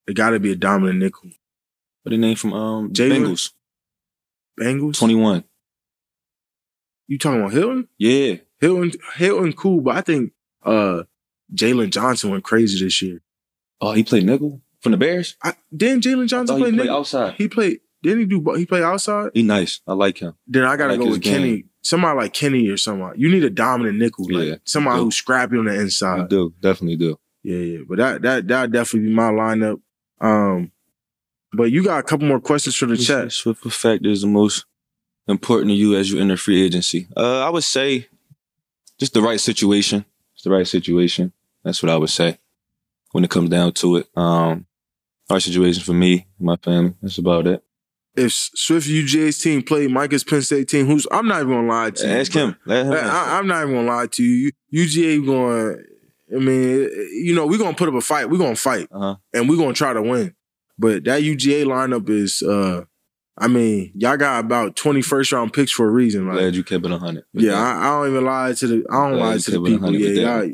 It 0.08 0.14
got 0.16 0.32
to 0.32 0.40
be 0.40 0.52
a 0.52 0.56
dominant 0.56 1.00
nickel. 1.00 1.30
What 2.04 2.12
the 2.12 2.18
name 2.18 2.36
from 2.36 2.54
um 2.54 2.94
Jalen? 2.94 3.26
Bengals? 3.26 3.52
Bengals. 4.60 4.98
Twenty 4.98 5.16
one. 5.16 5.44
You 7.08 7.18
talking 7.18 7.42
about 7.42 7.54
Hilton? 7.54 7.88
Yeah. 7.98 8.36
Hilton, 8.60 8.92
Hilton, 9.16 9.54
cool, 9.54 9.82
but 9.82 9.96
I 9.96 10.02
think 10.02 10.32
uh 10.64 11.04
Jaylon 11.54 11.90
Johnson 11.92 12.32
went 12.32 12.44
crazy 12.44 12.84
this 12.84 13.02
year. 13.02 13.22
Oh, 13.82 13.92
he 13.92 14.04
played 14.04 14.26
nickel 14.26 14.62
from 14.82 14.92
the 14.94 14.98
Bears. 14.98 15.36
I, 15.44 15.54
didn't 15.76 16.04
Jalen 16.04 16.24
I 16.24 16.28
Johnson 16.28 16.58
he 16.58 16.64
play 16.64 16.72
played 16.72 16.82
nickel? 16.84 16.98
outside. 16.98 17.34
He 17.36 17.48
played. 17.48 17.80
Didn't 18.02 18.20
he 18.20 18.26
do? 18.26 18.54
He 18.56 18.66
played 18.66 18.84
outside. 18.84 19.32
He 19.34 19.44
nice. 19.44 19.82
I 19.88 19.94
like 19.94 20.18
him. 20.18 20.36
Then 20.48 20.64
I 20.64 20.76
gotta 20.76 20.94
like 20.94 21.00
go 21.00 21.10
with 21.10 21.22
Kenny. 21.24 21.66
Somebody 21.84 22.18
like 22.18 22.34
Kenny 22.34 22.70
or 22.70 22.78
someone. 22.78 23.14
You 23.20 23.30
need 23.30 23.44
a 23.44 23.50
dominant 23.50 24.00
nickel, 24.00 24.26
like 24.32 24.48
Yeah, 24.48 24.56
somebody 24.64 25.00
you 25.00 25.04
who's 25.06 25.18
scrappy 25.18 25.58
on 25.58 25.66
the 25.66 25.74
I 25.74 25.82
inside. 25.82 26.30
do. 26.30 26.54
Definitely 26.62 26.96
do. 26.96 27.20
Yeah, 27.44 27.58
yeah. 27.58 27.80
But 27.88 27.98
that 27.98 28.22
that 28.22 28.48
that 28.48 28.72
definitely 28.72 29.10
be 29.10 29.14
my 29.16 29.30
lineup. 29.32 29.82
Um, 30.22 30.72
but 31.52 31.72
you 31.72 31.84
got 31.84 32.00
a 32.00 32.04
couple 32.04 32.26
more 32.28 32.40
questions 32.40 32.76
for 32.76 32.86
the 32.86 32.96
chat. 32.98 33.34
What 33.44 33.58
effect 33.66 34.06
is 34.06 34.22
the 34.22 34.28
most 34.28 34.66
important 35.28 35.70
to 35.72 35.76
you 35.76 35.96
as 35.96 36.10
you 36.12 36.20
enter 36.20 36.38
free 36.38 36.64
agency. 36.64 37.08
Uh, 37.16 37.46
I 37.46 37.50
would 37.50 37.64
say 37.64 38.08
just 39.00 39.14
the 39.14 39.22
right 39.22 39.40
situation. 39.40 40.06
It's 40.36 40.44
the 40.44 40.52
right 40.52 40.68
situation. 40.68 41.34
That's 41.64 41.84
what 41.84 41.90
I 41.92 41.98
would 41.98 42.10
say 42.10 42.40
when 43.12 43.24
it 43.24 43.30
comes 43.30 43.50
down 43.50 43.74
to 43.74 43.98
it. 43.98 44.08
Um, 44.16 44.66
right 45.30 45.42
situation 45.42 45.84
for 45.84 45.94
me, 45.94 46.28
my 46.40 46.56
family. 46.56 46.94
That's 47.02 47.18
about 47.18 47.48
it. 47.48 47.64
If 48.16 48.32
Swift 48.32 48.88
UGA's 48.88 49.40
team 49.40 49.64
played 49.64 49.90
Micah's 49.90 50.24
Penn 50.24 50.42
State 50.44 50.68
team, 50.68 50.86
who's 50.86 51.08
I'm 51.12 51.28
not 51.28 51.42
even 51.42 51.54
gonna 51.54 51.68
lie 51.68 51.90
to 51.90 52.08
you. 52.08 52.14
Ask 52.14 52.32
him. 52.32 52.56
Let 52.66 52.86
him. 52.86 52.94
I, 52.94 53.40
am 53.40 53.48
not 53.48 53.64
even 53.64 53.76
gonna 53.76 53.88
lie 53.88 54.08
to 54.08 54.24
you. 54.24 54.52
UGA 54.74 55.26
going. 55.26 55.84
I 56.36 56.40
mean, 56.40 56.90
you 57.24 57.34
know, 57.36 57.46
we're 57.48 57.58
gonna 57.58 57.76
put 57.76 57.90
up 57.90 57.96
a 57.96 58.02
fight. 58.02 58.30
We're 58.30 58.38
gonna 58.38 58.56
fight, 58.56 58.88
Uh-huh. 58.92 59.16
and 59.34 59.50
we're 59.50 59.58
gonna 59.58 59.74
try 59.74 59.94
to 59.94 60.02
win. 60.02 60.36
But 60.78 61.04
that 61.06 61.22
UGA 61.24 61.66
lineup 61.66 62.10
is. 62.10 62.42
uh 62.44 62.84
I 63.36 63.48
mean, 63.48 63.92
y'all 63.96 64.16
got 64.16 64.46
about 64.46 64.76
20 64.76 65.02
first 65.02 65.32
round 65.32 65.54
picks 65.54 65.72
for 65.72 65.88
a 65.88 65.92
reason. 65.92 66.28
Like, 66.28 66.38
Glad 66.38 66.56
you 66.56 66.64
kept 66.64 66.86
it 66.86 66.92
100. 66.92 67.24
yeah, 67.34 67.56
I, 67.56 67.88
I 67.88 67.90
don't 67.90 68.12
even 68.12 68.26
lie 68.26 68.54
to 68.54 68.68
the. 68.68 68.86
I 68.92 68.94
don't 69.10 69.14
Glad 69.18 69.26
lie 69.26 69.38
to 69.40 69.52
the 69.52 69.62
people. 69.64 69.96
Yeah, 69.96 70.42
y'all, 70.44 70.54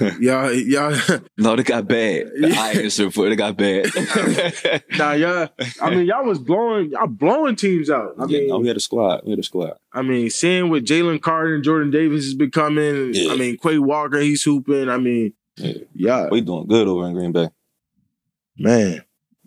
y'all, 0.20 0.52
y'all. 0.52 1.20
no, 1.38 1.56
they 1.56 1.62
got 1.62 1.86
bad. 1.88 2.30
The 2.34 2.48
Yeah. 2.50 2.60
I 2.60 2.72
answer 2.72 3.10
for 3.10 3.26
it. 3.26 3.30
They 3.30 3.36
got 3.36 3.56
bad. 3.56 3.86
Nah, 4.98 5.12
y'all. 5.12 5.48
I 5.80 5.90
mean, 5.90 6.06
y'all 6.06 6.24
was 6.24 6.38
blowing. 6.38 6.90
Y'all 6.90 7.06
blowing 7.06 7.56
teams 7.56 7.90
out. 7.90 8.14
I 8.18 8.24
yeah, 8.26 8.38
mean, 8.40 8.48
no, 8.48 8.58
we 8.58 8.68
had 8.68 8.76
a 8.76 8.80
squad. 8.80 9.22
We 9.24 9.30
had 9.30 9.38
a 9.38 9.42
squad. 9.42 9.74
I 9.92 10.02
mean, 10.02 10.28
seeing 10.30 10.70
what 10.70 10.84
Jalen 10.84 11.20
Carter 11.22 11.54
and 11.54 11.64
Jordan 11.64 11.90
Davis 11.90 12.24
is 12.24 12.34
becoming. 12.34 13.12
Yeah. 13.14 13.32
I 13.32 13.36
mean, 13.36 13.56
Quay 13.58 13.78
Walker, 13.78 14.18
he's 14.20 14.42
hooping. 14.42 14.88
I 14.88 14.96
mean, 14.98 15.32
Yeah. 15.56 15.72
yeah, 15.94 16.28
We 16.30 16.40
doing 16.40 16.66
good 16.66 16.88
over 16.88 17.06
in 17.06 17.14
Green 17.14 17.32
Bay. 17.32 17.48
man. 18.56 19.04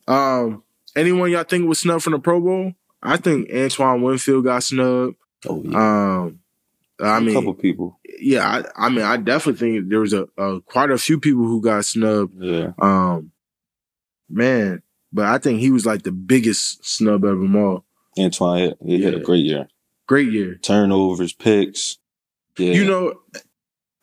Um, 0.07 0.63
anyone 0.95 1.31
y'all 1.31 1.43
think 1.43 1.67
was 1.67 1.79
snubbed 1.79 2.03
from 2.03 2.13
the 2.13 2.19
Pro 2.19 2.39
Bowl? 2.41 2.73
I 3.03 3.17
think 3.17 3.49
Antoine 3.53 4.01
Winfield 4.01 4.43
got 4.45 4.63
snubbed. 4.63 5.15
Oh 5.47 5.63
yeah. 5.65 6.19
Um, 6.21 6.39
I 6.99 7.17
a 7.17 7.21
mean, 7.21 7.29
a 7.31 7.33
couple 7.39 7.53
people. 7.55 7.99
Yeah, 8.21 8.63
I, 8.77 8.85
I 8.85 8.89
mean, 8.89 9.01
I 9.03 9.17
definitely 9.17 9.59
think 9.59 9.89
there 9.89 9.99
was 9.99 10.13
a, 10.13 10.27
a 10.37 10.61
quite 10.61 10.91
a 10.91 10.97
few 10.97 11.19
people 11.19 11.43
who 11.43 11.61
got 11.61 11.83
snubbed. 11.85 12.41
Yeah. 12.41 12.71
Um, 12.79 13.31
man, 14.29 14.81
but 15.11 15.25
I 15.25 15.37
think 15.37 15.59
he 15.59 15.71
was 15.71 15.85
like 15.85 16.03
the 16.03 16.11
biggest 16.11 16.85
snub 16.85 17.23
of 17.23 17.39
them 17.39 17.55
all. 17.55 17.85
Antoine, 18.17 18.73
he 18.85 19.01
had 19.03 19.13
a 19.13 19.19
great 19.19 19.45
year. 19.45 19.67
Great 20.07 20.31
year. 20.31 20.55
Turnovers, 20.55 21.33
picks. 21.33 21.97
Yeah. 22.57 22.73
You 22.73 22.85
know, 22.85 23.13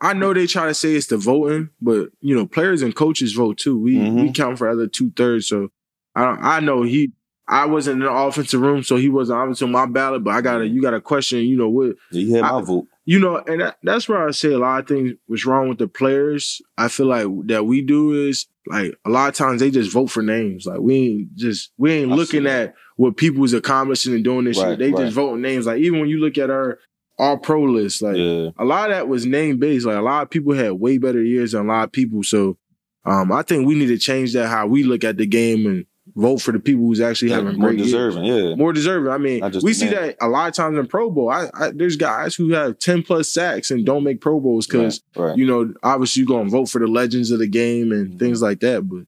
I 0.01 0.15
know 0.15 0.33
they 0.33 0.47
try 0.47 0.67
to 0.67 0.75
say 0.75 0.95
it's 0.95 1.09
the 1.09 1.17
voting, 1.19 1.71
but 1.81 2.11
you 2.21 2.35
know, 2.35 2.47
players 2.47 2.83
and 2.83 2.95
coaches 2.95 3.33
vote 3.35 3.59
too. 3.59 3.79
We 3.79 3.97
Mhm. 3.97 4.23
we 4.23 4.33
count 4.33 4.59
for 4.59 4.69
other 4.69 4.87
two 4.87 5.11
thirds. 5.11 5.47
So 5.49 5.69
I 6.15 6.25
don't, 6.25 6.43
I 6.43 6.61
know 6.61 6.83
he. 6.83 7.13
I 7.51 7.65
wasn't 7.65 8.03
in 8.03 8.07
the 8.07 8.13
offensive 8.13 8.61
room, 8.61 8.83
so 8.83 8.97
he 8.97 9.09
wasn't 9.09 9.39
obviously 9.39 9.65
on 9.67 9.73
my 9.73 9.87
ballot. 9.87 10.23
But 10.23 10.33
I 10.35 10.41
gotta, 10.43 10.67
you 10.69 10.83
got 10.83 10.91
to 10.91 11.01
question. 11.01 11.39
You 11.41 11.57
know 11.57 11.69
what? 11.71 11.97
he 12.11 12.31
had 12.33 12.43
my 12.43 12.53
I- 12.59 12.63
vote. 12.63 12.87
You 13.09 13.19
know, 13.19 13.39
and 13.39 13.63
that, 13.63 13.79
that's 13.83 14.07
where 14.07 14.29
I 14.29 14.33
say 14.33 14.53
a 14.53 14.59
lot 14.59 14.81
of 14.81 14.87
things 14.87 15.15
was 15.29 15.47
wrong 15.47 15.71
with 15.71 15.79
the 15.79 15.89
players. 15.89 16.61
I 16.77 16.89
feel 16.89 17.07
like 17.07 17.27
that 17.47 17.65
we 17.65 17.81
do 17.81 18.29
is 18.29 18.47
like 18.67 18.99
a 19.07 19.09
lot 19.09 19.31
of 19.31 19.35
times 19.35 19.61
they 19.61 19.71
just 19.71 19.91
vote 19.91 20.09
for 20.09 20.23
names. 20.23 20.67
Like 20.67 20.81
we 20.81 20.95
ain't 20.95 21.35
just 21.35 21.73
we 21.79 21.91
ain't 21.91 22.13
I 22.13 22.15
looking 22.15 22.47
at 22.47 22.75
what 22.97 23.17
people 23.17 23.41
was 23.41 23.55
accomplishing 23.55 24.13
and 24.13 24.23
doing 24.23 24.45
this 24.45 24.59
Right, 24.59 24.73
shit. 24.73 24.79
They 24.79 24.93
right. 24.93 25.07
just 25.07 25.15
voting 25.15 25.41
names. 25.41 25.65
Like 25.65 25.79
even 25.79 26.01
when 26.01 26.11
you 26.11 26.21
look 26.21 26.37
at 26.37 26.51
our 26.51 26.81
our 27.19 27.39
pro 27.39 27.63
list, 27.63 28.03
like 28.03 28.19
yeah. 28.19 28.51
a 28.59 28.65
lot 28.67 28.91
of 28.91 28.97
that 28.97 29.09
was 29.09 29.25
name 29.25 29.59
based. 29.59 29.87
Like 29.87 29.97
a 29.97 30.03
lot 30.03 30.25
of 30.25 30.29
people 30.29 30.53
had 30.53 30.73
way 30.73 30.99
better 30.99 31.23
years 31.23 31.53
than 31.53 31.65
a 31.65 31.73
lot 31.73 31.85
of 31.85 31.93
people. 31.93 32.23
So 32.23 32.59
um, 33.07 33.33
I 33.33 33.41
think 33.41 33.67
we 33.67 33.75
need 33.75 33.87
to 33.87 33.97
change 33.97 34.35
that 34.35 34.49
how 34.49 34.67
we 34.67 34.85
look 34.85 35.03
at 35.03 35.17
the 35.17 35.25
game 35.25 35.65
and 35.65 35.87
vote 36.19 36.39
for 36.43 36.53
the 36.53 36.59
people 36.59 36.85
who's 36.85 37.01
actually 37.01 37.31
having 37.31 37.57
more 37.59 37.69
great 37.71 37.79
years. 37.79 37.93
deserving. 37.93 38.25
Yeah. 38.25 38.55
More 38.57 38.73
deserving. 38.73 39.13
I 39.13 39.19
mean, 39.19 39.41
we 39.63 39.73
see 39.73 39.85
name. 39.87 39.95
that 39.95 40.17
a 40.21 40.29
lot 40.29 40.49
of 40.49 40.55
times 40.55 40.77
in 40.77 40.87
Pro 40.87 41.11
Bowl. 41.11 41.31
I, 41.31 41.49
I 41.55 41.71
there's 41.71 41.97
guys 41.97 42.35
who 42.35 42.51
have 42.53 42.79
ten 42.79 43.03
plus 43.03 43.33
sacks 43.33 43.71
and 43.71 43.87
don't 43.87 44.03
make 44.05 44.21
Pro 44.21 44.41
Bowls 44.41 44.67
because 44.67 45.01
right. 45.17 45.25
right. 45.29 45.39
you 45.39 45.47
know 45.47 45.73
obviously 45.83 46.21
you're 46.23 46.29
gonna 46.29 46.51
vote 46.51 46.69
for 46.69 46.81
the 46.81 46.87
legends 46.89 47.31
of 47.31 47.39
the 47.39 47.47
game 47.47 47.93
and 47.93 48.13
Mhm. 48.15 48.19
things 48.19 48.43
like 48.43 48.61
that. 48.61 48.83
But 48.89 49.07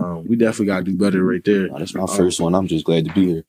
um, 0.00 0.26
we 0.28 0.36
definitely 0.36 0.66
gotta 0.66 0.84
do 0.84 0.96
better 0.96 1.24
right 1.24 1.44
there. 1.44 1.68
Oh, 1.72 1.78
that's 1.78 1.94
my 1.94 2.02
Uh, 2.02 2.06
first 2.06 2.40
one. 2.40 2.54
I'm 2.54 2.66
just 2.66 2.84
glad 2.84 3.04
to 3.06 3.12
be 3.12 3.26
here. 3.26 3.44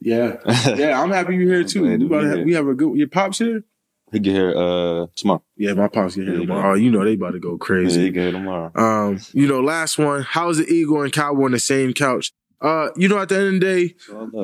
Yeah, 0.00 0.36
yeah. 0.76 1.00
I'm 1.02 1.10
happy 1.10 1.34
you're 1.36 1.52
here 1.52 1.64
too. 1.64 1.82
We, 1.82 1.96
to 1.98 2.06
about 2.06 2.20
to 2.20 2.28
have, 2.28 2.44
we 2.44 2.52
have 2.54 2.68
a 2.68 2.74
good. 2.74 2.96
Your 2.96 3.08
pops 3.08 3.38
here. 3.38 3.64
he 4.12 4.20
get 4.20 4.32
here 4.32 4.50
uh 4.56 5.06
tomorrow. 5.16 5.42
Yeah, 5.56 5.72
my 5.74 5.88
pops 5.88 6.14
get 6.16 6.24
here 6.26 6.34
Yeah, 6.34 6.40
tomorrow. 6.42 6.70
Oh, 6.72 6.74
you 6.74 6.90
know 6.90 7.04
they 7.04 7.14
about 7.14 7.32
to 7.32 7.40
go 7.40 7.52
Yeah, 7.52 7.56
crazy. 7.60 8.02
he 8.04 8.10
get 8.10 8.22
here 8.22 8.32
tomorrow. 8.32 8.70
Um, 8.76 9.18
you 9.32 9.46
know, 9.48 9.60
last 9.60 9.98
one. 9.98 10.22
How's 10.22 10.58
the 10.58 10.66
Eagle 10.72 11.02
and 11.02 11.12
Cowboy 11.12 11.46
on 11.46 11.50
the 11.52 11.58
same 11.60 11.92
couch? 11.94 12.32
Uh, 12.60 12.88
you 12.96 13.08
know, 13.08 13.18
at 13.18 13.28
the 13.28 13.36
end 13.38 13.46
of 13.46 13.60
the 13.60 13.66
day, 13.88 13.94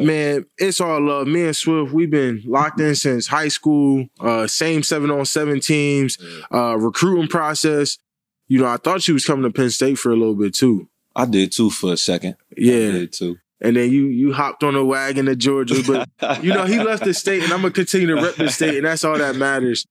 man, 0.05 0.46
it's 0.57 0.81
all 0.81 1.00
love. 1.00 1.27
Me 1.27 1.46
and 1.46 1.57
Swift, 1.57 1.92
we've 1.92 2.11
been 2.11 2.42
locked 2.46 2.81
in 2.81 2.94
since 2.94 3.27
high 3.27 3.48
school. 3.48 4.07
Uh, 4.20 4.46
same 4.46 4.83
seven 4.85 5.11
on 5.11 5.24
seven 5.24 5.59
teams. 5.61 6.16
Uh, 6.53 6.77
recruiting 6.79 7.27
process. 7.29 7.98
You 8.46 8.61
know, 8.61 8.66
I 8.66 8.77
thought 8.77 9.03
she 9.03 9.12
was 9.12 9.24
coming 9.24 9.42
to 9.42 9.50
Penn 9.50 9.70
State 9.70 9.98
for 9.98 10.12
a 10.12 10.16
little 10.16 10.37
bit 10.37 10.55
too. 10.55 10.88
I 11.16 11.24
did 11.27 11.50
too 11.53 11.70
for 11.70 11.92
a 11.92 11.96
second. 11.96 12.37
Yeah, 12.57 12.74
I 12.88 12.92
did 12.92 13.12
too. 13.12 13.38
and 13.61 13.74
then 13.77 13.90
you 13.90 14.07
you 14.07 14.33
hopped 14.33 14.62
on 14.62 14.74
a 14.77 14.85
wagon 14.85 15.27
to 15.27 15.35
Georgia, 15.37 15.83
but 16.20 16.42
you 16.44 16.53
know 16.53 16.64
he 16.66 16.79
left 16.81 17.05
the 17.05 17.14
state, 17.14 17.42
and 17.42 17.53
I'm 17.53 17.62
gonna 17.62 17.72
continue 17.72 18.07
to 18.09 18.14
rep 18.22 18.35
the 18.37 18.48
state, 18.50 18.77
and 18.77 18.85
that's 18.87 19.03
all 19.05 19.16
that 19.18 19.35
matters. 19.37 19.87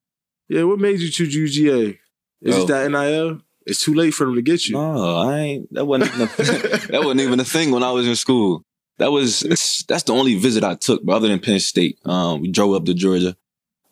Yeah, 0.47 0.63
what 0.63 0.79
made 0.79 0.99
you 0.99 1.09
choose 1.09 1.35
UGA? 1.35 1.97
Is 2.41 2.55
Oh. 2.55 2.63
it 2.63 2.67
that 2.67 2.91
NIL? 2.91 3.41
It's 3.65 3.83
too 3.83 3.93
late 3.93 4.13
for 4.13 4.25
them 4.25 4.35
to 4.35 4.41
get 4.41 4.65
you. 4.67 4.75
No, 4.75 5.17
I 5.17 5.39
ain't. 5.39 5.73
That 5.73 5.85
wasn't 5.85 6.13
even 6.13 6.21
a, 6.21 6.27
that 6.91 7.01
wasn't 7.03 7.21
even 7.21 7.39
a 7.39 7.45
thing 7.45 7.71
when 7.71 7.83
I 7.83 7.91
was 7.91 8.07
in 8.07 8.15
school. 8.15 8.63
That 8.99 9.11
was 9.11 9.39
that's 9.87 10.03
the 10.03 10.13
only 10.13 10.37
visit 10.37 10.63
I 10.63 10.75
took, 10.75 11.03
but 11.03 11.13
other 11.15 11.27
than 11.27 11.39
Penn 11.39 11.59
State. 11.59 11.97
Um, 12.05 12.41
we 12.41 12.51
drove 12.51 12.73
up 12.75 12.85
to 12.85 12.93
Georgia. 12.93 13.35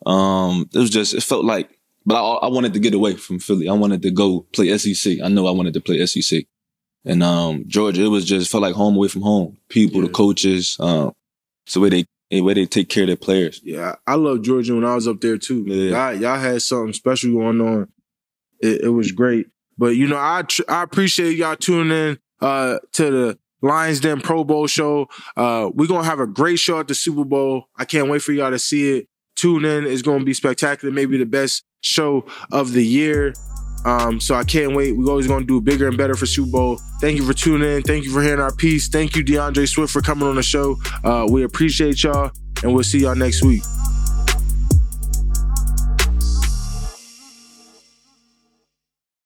Um, 0.06 0.68
it 0.72 0.78
was 0.78 0.90
just 0.90 1.14
it 1.14 1.22
felt 1.22 1.44
like, 1.44 1.70
but 2.04 2.14
I, 2.16 2.46
I 2.46 2.48
wanted 2.48 2.72
to 2.74 2.80
get 2.80 2.94
away 2.94 3.14
from 3.16 3.38
Philly. 3.38 3.68
I 3.68 3.72
wanted 3.72 4.02
to 4.02 4.10
go 4.10 4.46
play 4.52 4.76
SEC. 4.76 5.18
I 5.22 5.28
know 5.28 5.46
I 5.46 5.52
wanted 5.52 5.74
to 5.74 5.80
play 5.80 6.04
SEC, 6.06 6.44
and 7.04 7.22
um, 7.22 7.64
Georgia. 7.66 8.04
It 8.04 8.08
was 8.08 8.24
just 8.24 8.50
felt 8.50 8.62
like 8.62 8.74
home 8.74 8.96
away 8.96 9.08
from 9.08 9.22
home. 9.22 9.56
People, 9.68 10.00
Yeah. 10.00 10.06
the 10.06 10.12
coaches, 10.12 10.76
um, 10.80 11.12
it's 11.64 11.74
the 11.74 11.80
way 11.80 11.88
they 11.88 12.04
the 12.30 12.40
way 12.40 12.54
they 12.54 12.66
take 12.66 12.88
care 12.88 13.04
of 13.04 13.08
their 13.08 13.16
players. 13.16 13.60
Yeah, 13.64 13.96
I 14.06 14.14
love 14.14 14.42
Georgia 14.42 14.74
when 14.74 14.84
I 14.84 14.94
was 14.94 15.06
up 15.08 15.20
there 15.20 15.38
too. 15.38 15.64
Yeah. 15.66 16.10
Y'all, 16.12 16.20
y'all 16.20 16.38
had 16.38 16.62
something 16.62 16.92
special 16.92 17.32
going 17.32 17.60
on. 17.60 17.88
It, 18.60 18.82
it 18.82 18.88
was 18.88 19.12
great. 19.12 19.48
But 19.82 19.96
you 19.96 20.06
know, 20.06 20.16
I 20.16 20.42
tr- 20.42 20.62
I 20.68 20.84
appreciate 20.84 21.36
y'all 21.36 21.56
tuning 21.56 21.90
in 21.90 22.18
uh, 22.40 22.78
to 22.92 23.10
the 23.10 23.38
Lions 23.62 23.98
Den 23.98 24.20
Pro 24.20 24.44
Bowl 24.44 24.68
show. 24.68 25.08
Uh, 25.36 25.70
we're 25.74 25.88
gonna 25.88 26.04
have 26.04 26.20
a 26.20 26.26
great 26.28 26.60
show 26.60 26.78
at 26.78 26.86
the 26.86 26.94
Super 26.94 27.24
Bowl. 27.24 27.64
I 27.76 27.84
can't 27.84 28.08
wait 28.08 28.22
for 28.22 28.30
y'all 28.30 28.52
to 28.52 28.60
see 28.60 28.98
it. 28.98 29.08
Tune 29.34 29.64
in. 29.64 29.84
It's 29.84 30.02
gonna 30.02 30.22
be 30.22 30.34
spectacular. 30.34 30.94
Maybe 30.94 31.18
the 31.18 31.26
best 31.26 31.64
show 31.80 32.24
of 32.52 32.74
the 32.74 32.86
year. 32.86 33.34
Um, 33.84 34.20
so 34.20 34.36
I 34.36 34.44
can't 34.44 34.76
wait. 34.76 34.92
We're 34.92 35.10
always 35.10 35.26
gonna 35.26 35.44
do 35.44 35.60
bigger 35.60 35.88
and 35.88 35.98
better 35.98 36.14
for 36.14 36.26
Super 36.26 36.52
Bowl. 36.52 36.80
Thank 37.00 37.16
you 37.18 37.26
for 37.26 37.34
tuning 37.34 37.68
in. 37.68 37.82
Thank 37.82 38.04
you 38.04 38.12
for 38.12 38.22
hearing 38.22 38.38
our 38.38 38.54
piece. 38.54 38.86
Thank 38.86 39.16
you, 39.16 39.24
D'Andre 39.24 39.66
Swift, 39.66 39.92
for 39.92 40.00
coming 40.00 40.28
on 40.28 40.36
the 40.36 40.44
show. 40.44 40.76
Uh, 41.02 41.26
we 41.28 41.42
appreciate 41.42 42.04
y'all, 42.04 42.30
and 42.62 42.72
we'll 42.72 42.84
see 42.84 43.00
y'all 43.00 43.16
next 43.16 43.42
week. 43.42 43.62